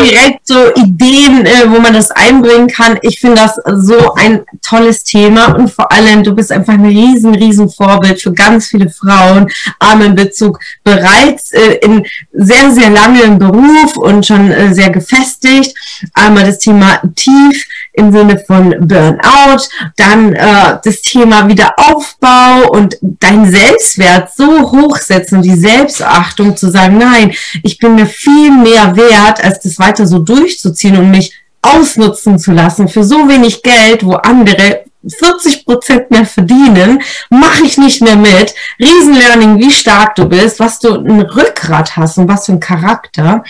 direkt 0.01 0.47
so 0.47 0.73
Ideen, 0.75 1.45
äh, 1.47 1.65
wo 1.69 1.81
man 1.81 1.93
das 1.93 2.11
einbringen 2.11 2.69
kann. 2.69 2.99
Ich 3.03 3.21
finde 3.21 3.43
das 3.43 3.57
so 3.85 4.15
ein 4.15 4.45
tolles 4.63 5.05
Thema 5.05 5.57
und 5.57 5.71
vor 5.71 5.91
allem, 5.91 6.23
du 6.23 6.35
bist 6.35 6.53
einfach 6.53 6.75
ein 6.75 6.87
riesen, 6.87 7.35
riesen 7.35 7.69
Vorbild 7.69 8.21
für 8.21 8.33
ganz 8.33 8.69
viele 8.69 8.91
Frauen, 8.91 9.51
Armenbezug, 9.79 10.61
bereits 10.85 11.53
äh, 11.53 11.75
in 11.83 12.07
sehr, 12.33 12.71
sehr 12.71 12.91
langem 12.91 13.39
Beruf 13.39 13.97
und 13.97 14.25
schon 14.25 14.51
äh, 14.51 14.73
sehr 14.75 14.91
gefestigt. 14.91 15.77
Einmal 16.15 16.45
das 16.45 16.59
Thema 16.59 17.01
tief 17.15 17.67
im 17.99 18.13
Sinne 18.13 18.39
von 18.39 18.71
Burnout, 18.87 19.65
dann 19.97 20.33
äh, 20.33 20.79
das 20.85 21.03
Thema 21.03 21.49
Wiederaufbau 21.49 22.71
und 22.71 22.97
dein 23.01 23.51
Selbstwert 23.51 24.31
so 24.37 24.71
hochsetzen, 24.71 25.43
die 25.43 25.57
Selbstachtung 25.57 26.57
zu 26.57 26.71
sagen, 26.71 26.99
nein, 26.99 27.33
ich 27.65 27.79
bin 27.79 27.97
mir 27.97 28.07
viel 28.07 28.53
mehr 28.53 28.95
wert, 28.97 29.43
als 29.43 29.61
das 29.61 29.79
weiter 29.89 30.07
so 30.07 30.19
durchzuziehen 30.19 30.97
und 30.97 31.11
mich 31.11 31.35
ausnutzen 31.63 32.39
zu 32.39 32.53
lassen 32.53 32.89
für 32.89 33.05
so 33.05 33.29
wenig 33.29 33.63
Geld, 33.63 34.05
wo 34.05 34.13
andere 34.13 34.85
40 35.09 35.65
Prozent 35.65 36.11
mehr 36.11 36.27
verdienen, 36.27 37.01
mache 37.31 37.65
ich 37.65 37.79
nicht 37.79 38.03
mehr 38.03 38.17
mit. 38.17 38.55
Riesenlearning, 38.81 39.59
wie 39.59 39.71
stark 39.71 40.17
du 40.17 40.27
bist, 40.27 40.59
was 40.61 40.81
du 40.81 40.95
ein 40.95 41.21
Rückgrat 41.21 41.97
hast 41.97 42.19
und 42.19 42.29
was 42.29 42.47
für 42.47 42.53
ein 42.53 42.61
Charakter. 42.61 43.45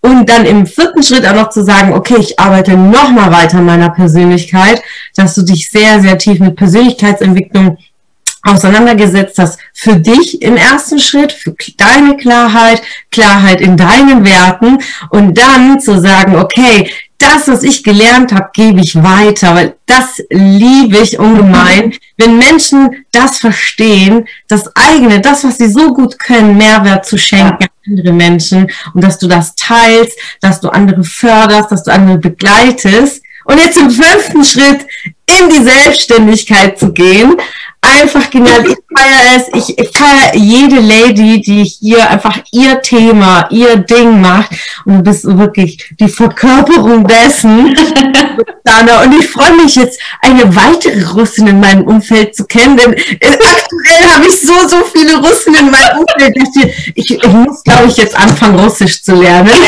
Und 0.00 0.28
dann 0.28 0.44
im 0.44 0.66
vierten 0.66 1.02
Schritt 1.02 1.26
auch 1.26 1.34
noch 1.34 1.50
zu 1.50 1.64
sagen, 1.64 1.94
okay, 1.94 2.16
ich 2.18 2.38
arbeite 2.38 2.76
noch 2.76 3.10
mal 3.10 3.32
weiter 3.32 3.58
an 3.58 3.66
meiner 3.66 3.90
Persönlichkeit, 3.90 4.82
dass 5.16 5.34
du 5.34 5.42
dich 5.42 5.70
sehr, 5.70 6.00
sehr 6.00 6.18
tief 6.18 6.38
mit 6.38 6.56
Persönlichkeitsentwicklung 6.56 7.78
auseinandergesetzt 8.42 9.38
hast 9.38 9.58
für 9.74 9.96
dich 9.96 10.40
im 10.42 10.56
ersten 10.56 10.98
Schritt, 10.98 11.32
für 11.32 11.54
deine 11.76 12.16
Klarheit, 12.16 12.82
Klarheit 13.10 13.60
in 13.60 13.76
deinen 13.76 14.24
Werten 14.24 14.78
und 15.10 15.36
dann 15.36 15.80
zu 15.80 16.00
sagen, 16.00 16.36
okay, 16.36 16.90
das, 17.20 17.48
was 17.48 17.62
ich 17.62 17.84
gelernt 17.84 18.32
habe, 18.32 18.48
gebe 18.54 18.80
ich 18.80 18.96
weiter, 18.96 19.54
weil 19.54 19.76
das 19.84 20.22
liebe 20.30 20.98
ich 20.98 21.18
ungemein. 21.18 21.94
Wenn 22.16 22.38
Menschen 22.38 23.04
das 23.12 23.38
verstehen, 23.38 24.26
das 24.48 24.74
eigene, 24.74 25.20
das, 25.20 25.44
was 25.44 25.58
sie 25.58 25.68
so 25.68 25.92
gut 25.92 26.18
können, 26.18 26.56
Mehrwert 26.56 27.04
zu 27.04 27.18
schenken 27.18 27.64
an 27.64 27.68
andere 27.86 28.12
Menschen 28.14 28.70
und 28.94 29.04
dass 29.04 29.18
du 29.18 29.28
das 29.28 29.54
teilst, 29.54 30.18
dass 30.40 30.60
du 30.60 30.70
andere 30.70 31.04
förderst, 31.04 31.70
dass 31.70 31.84
du 31.84 31.92
andere 31.92 32.16
begleitest. 32.16 33.22
Und 33.44 33.58
jetzt 33.58 33.78
im 33.78 33.90
fünften 33.90 34.44
Schritt 34.44 34.86
in 35.04 35.48
die 35.50 35.62
Selbstständigkeit 35.62 36.78
zu 36.78 36.92
gehen, 36.92 37.36
einfach 37.80 38.30
genial. 38.30 38.64
Ich 38.66 38.76
feiere 38.96 39.36
es. 39.36 39.48
Ich, 39.54 39.78
ich 39.78 39.96
feiere 39.96 40.34
jede 40.34 40.80
Lady, 40.80 41.40
die 41.40 41.64
hier 41.64 42.08
einfach 42.08 42.38
ihr 42.52 42.80
Thema, 42.82 43.46
ihr 43.50 43.76
Ding 43.76 44.20
macht. 44.20 44.50
Und 44.84 44.98
du 44.98 45.02
bist 45.02 45.24
wirklich 45.24 45.94
die 45.98 46.08
Verkörperung 46.08 47.06
dessen. 47.06 47.74
Dana. 48.64 49.02
Und 49.02 49.18
ich 49.18 49.28
freue 49.28 49.54
mich 49.54 49.76
jetzt, 49.76 50.00
eine 50.20 50.54
weitere 50.54 51.02
Russin 51.04 51.46
in 51.46 51.60
meinem 51.60 51.86
Umfeld 51.86 52.34
zu 52.34 52.44
kennen. 52.44 52.76
Denn 52.76 52.94
aktuell 52.94 54.10
habe 54.12 54.26
ich 54.26 54.40
so, 54.40 54.68
so 54.68 54.84
viele 54.92 55.16
Russen 55.16 55.54
in 55.54 55.70
meinem 55.70 55.98
Umfeld. 56.00 56.36
Ich, 56.94 57.10
ich 57.10 57.26
muss, 57.28 57.62
glaube 57.64 57.86
ich, 57.88 57.96
jetzt 57.96 58.16
anfangen, 58.16 58.58
Russisch 58.58 59.02
zu 59.02 59.14
lernen. 59.14 59.50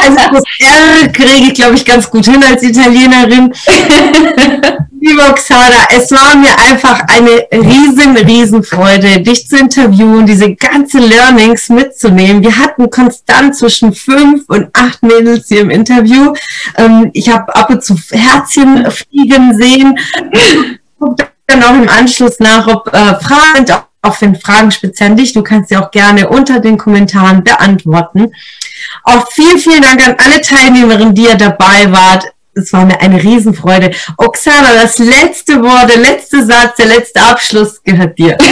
Also 0.00 0.16
das 0.32 0.42
R 0.60 1.08
kriege 1.12 1.48
ich, 1.48 1.54
glaube 1.54 1.74
ich, 1.74 1.84
ganz 1.84 2.08
gut 2.08 2.24
hin 2.24 2.42
als 2.42 2.62
Italienerin. 2.62 3.52
Liebe 5.00 5.22
Oksana, 5.28 5.86
es 5.96 6.10
war 6.10 6.36
mir 6.36 6.56
einfach 6.58 7.02
eine 7.08 7.46
riesen, 7.52 8.14
riesen 8.28 8.62
Freude, 8.62 9.20
dich 9.20 9.48
zu 9.48 9.56
interviewen, 9.56 10.26
diese 10.26 10.54
ganzen 10.54 11.02
Learnings 11.08 11.68
mitzunehmen. 11.68 12.42
Wir 12.42 12.56
hatten 12.56 12.90
konstant 12.90 13.56
zwischen 13.56 13.92
fünf 13.92 14.44
und 14.48 14.68
acht 14.74 15.02
Mädels 15.02 15.48
hier 15.48 15.62
im 15.62 15.70
Interview. 15.70 16.34
Ähm, 16.76 17.10
ich 17.14 17.30
habe 17.30 17.54
ab 17.56 17.70
und 17.70 17.82
zu 17.82 17.96
Herzchen 18.10 18.88
fliegen 18.90 19.56
sehen. 19.58 19.98
dann 21.46 21.62
auch 21.62 21.74
im 21.74 21.88
Anschluss 21.88 22.38
nach, 22.38 22.66
ob 22.66 22.92
äh, 22.92 23.14
Fragen, 23.20 23.64
auch 24.02 24.20
wenn 24.20 24.36
Fragen 24.36 24.70
speziell 24.70 25.14
dich, 25.14 25.32
du 25.32 25.42
kannst 25.42 25.70
sie 25.70 25.76
auch 25.76 25.90
gerne 25.90 26.28
unter 26.28 26.60
den 26.60 26.76
Kommentaren 26.76 27.42
beantworten. 27.42 28.32
Auch 29.04 29.26
vielen, 29.32 29.58
vielen 29.58 29.82
Dank 29.82 30.06
an 30.06 30.16
alle 30.18 30.40
Teilnehmerinnen, 30.40 31.14
die 31.14 31.24
ihr 31.24 31.36
dabei 31.36 31.90
wart 31.90 32.24
es 32.58 32.72
war 32.72 32.84
mir 32.84 33.00
eine 33.00 33.22
Riesenfreude. 33.22 33.90
Oksana, 34.16 34.74
das 34.82 34.98
letzte 34.98 35.62
Wort, 35.62 35.88
der 35.88 35.98
letzte 35.98 36.44
Satz, 36.44 36.76
der 36.76 36.86
letzte 36.86 37.20
Abschluss 37.20 37.80
gehört 37.82 38.18
dir. 38.18 38.36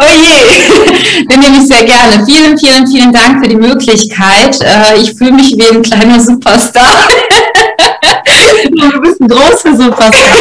oh 0.00 0.12
je, 0.14 1.24
den 1.30 1.40
nehme 1.40 1.58
ich 1.58 1.68
sehr 1.68 1.84
gerne. 1.84 2.24
Vielen, 2.24 2.56
vielen, 2.58 2.86
vielen 2.86 3.12
Dank 3.12 3.42
für 3.42 3.48
die 3.48 3.56
Möglichkeit. 3.56 4.60
Äh, 4.60 5.00
ich 5.00 5.14
fühle 5.14 5.32
mich 5.32 5.56
wie 5.56 5.68
ein 5.70 5.82
kleiner 5.82 6.20
Superstar. 6.20 7.08
Du 8.70 9.00
bist 9.00 9.20
ein 9.20 9.28
großer 9.28 9.76
Superstar. 9.76 10.38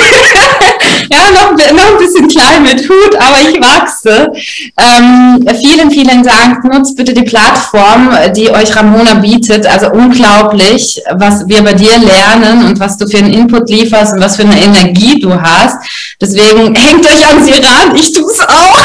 Ja, 1.11 1.31
noch, 1.31 1.51
noch 1.51 1.91
ein 1.91 1.97
bisschen 1.97 2.27
klein 2.27 2.63
mit 2.63 2.81
Hut, 2.87 3.15
aber 3.15 3.39
ich 3.39 3.59
wachse. 3.59 4.31
Ähm, 4.77 5.45
vielen, 5.61 5.91
vielen 5.91 6.23
Dank. 6.23 6.63
Nutzt 6.63 6.95
bitte 6.95 7.13
die 7.13 7.23
Plattform, 7.23 8.11
die 8.35 8.49
euch 8.49 8.75
Ramona 8.75 9.15
bietet. 9.15 9.65
Also 9.65 9.91
unglaublich, 9.91 11.01
was 11.13 11.47
wir 11.47 11.63
bei 11.63 11.73
dir 11.73 11.97
lernen 11.97 12.65
und 12.65 12.79
was 12.79 12.97
du 12.97 13.07
für 13.07 13.17
einen 13.17 13.33
Input 13.33 13.69
lieferst 13.69 14.13
und 14.13 14.21
was 14.21 14.35
für 14.37 14.43
eine 14.43 14.61
Energie 14.61 15.19
du 15.19 15.33
hast. 15.33 15.77
Deswegen 16.19 16.75
hängt 16.81 17.05
euch 17.05 17.27
an 17.27 17.43
sie 17.43 17.53
ran. 17.53 17.95
Ich 17.95 18.13
tue 18.13 18.31
es 18.31 18.39
auch. 18.39 18.79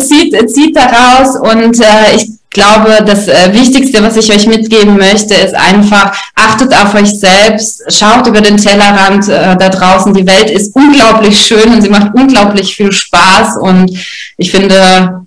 zieht, 0.00 0.34
er 0.34 0.46
zieht 0.46 0.76
daraus 0.76 1.36
und 1.36 1.80
äh, 1.80 2.16
ich 2.16 2.39
glaube, 2.50 2.98
das 3.04 3.28
äh, 3.28 3.52
Wichtigste, 3.52 4.02
was 4.02 4.16
ich 4.16 4.30
euch 4.32 4.46
mitgeben 4.46 4.96
möchte, 4.96 5.34
ist 5.34 5.54
einfach, 5.54 6.12
achtet 6.34 6.74
auf 6.74 6.94
euch 6.94 7.18
selbst, 7.18 7.82
schaut 7.96 8.26
über 8.26 8.40
den 8.40 8.56
Tellerrand 8.56 9.28
äh, 9.28 9.56
da 9.56 9.68
draußen. 9.68 10.12
Die 10.12 10.26
Welt 10.26 10.50
ist 10.50 10.74
unglaublich 10.74 11.40
schön 11.40 11.72
und 11.72 11.82
sie 11.82 11.88
macht 11.88 12.12
unglaublich 12.14 12.74
viel 12.74 12.92
Spaß 12.92 13.56
und 13.58 13.90
ich 14.36 14.50
finde, 14.50 15.26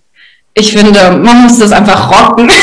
ich 0.54 0.72
finde, 0.72 1.12
man 1.12 1.44
muss 1.44 1.60
das 1.60 1.72
einfach 1.72 2.12
rocken. 2.12 2.52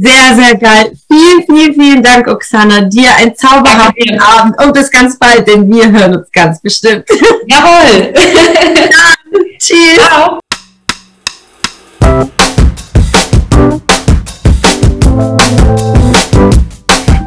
Sehr, 0.00 0.36
sehr 0.36 0.54
geil. 0.56 0.92
Vielen, 1.10 1.44
vielen, 1.44 1.74
vielen 1.74 2.02
Dank, 2.02 2.28
Oksana. 2.28 2.82
Dir 2.82 3.10
ein 3.16 3.34
zauberhaften 3.34 4.20
Abend 4.20 4.62
und 4.62 4.72
bis 4.72 4.88
ganz 4.92 5.18
bald, 5.18 5.48
denn 5.48 5.68
wir 5.68 5.90
hören 5.90 6.18
uns 6.18 6.30
ganz 6.30 6.60
bestimmt. 6.60 7.04
Jawohl. 7.48 8.12
Tschüss. 9.58 9.96
Ciao. 9.96 10.38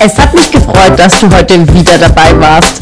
Es 0.03 0.17
hat 0.17 0.33
mich 0.33 0.49
gefreut, 0.49 0.97
dass 0.97 1.19
du 1.19 1.29
heute 1.29 1.71
wieder 1.75 1.95
dabei 1.99 2.33
warst. 2.39 2.81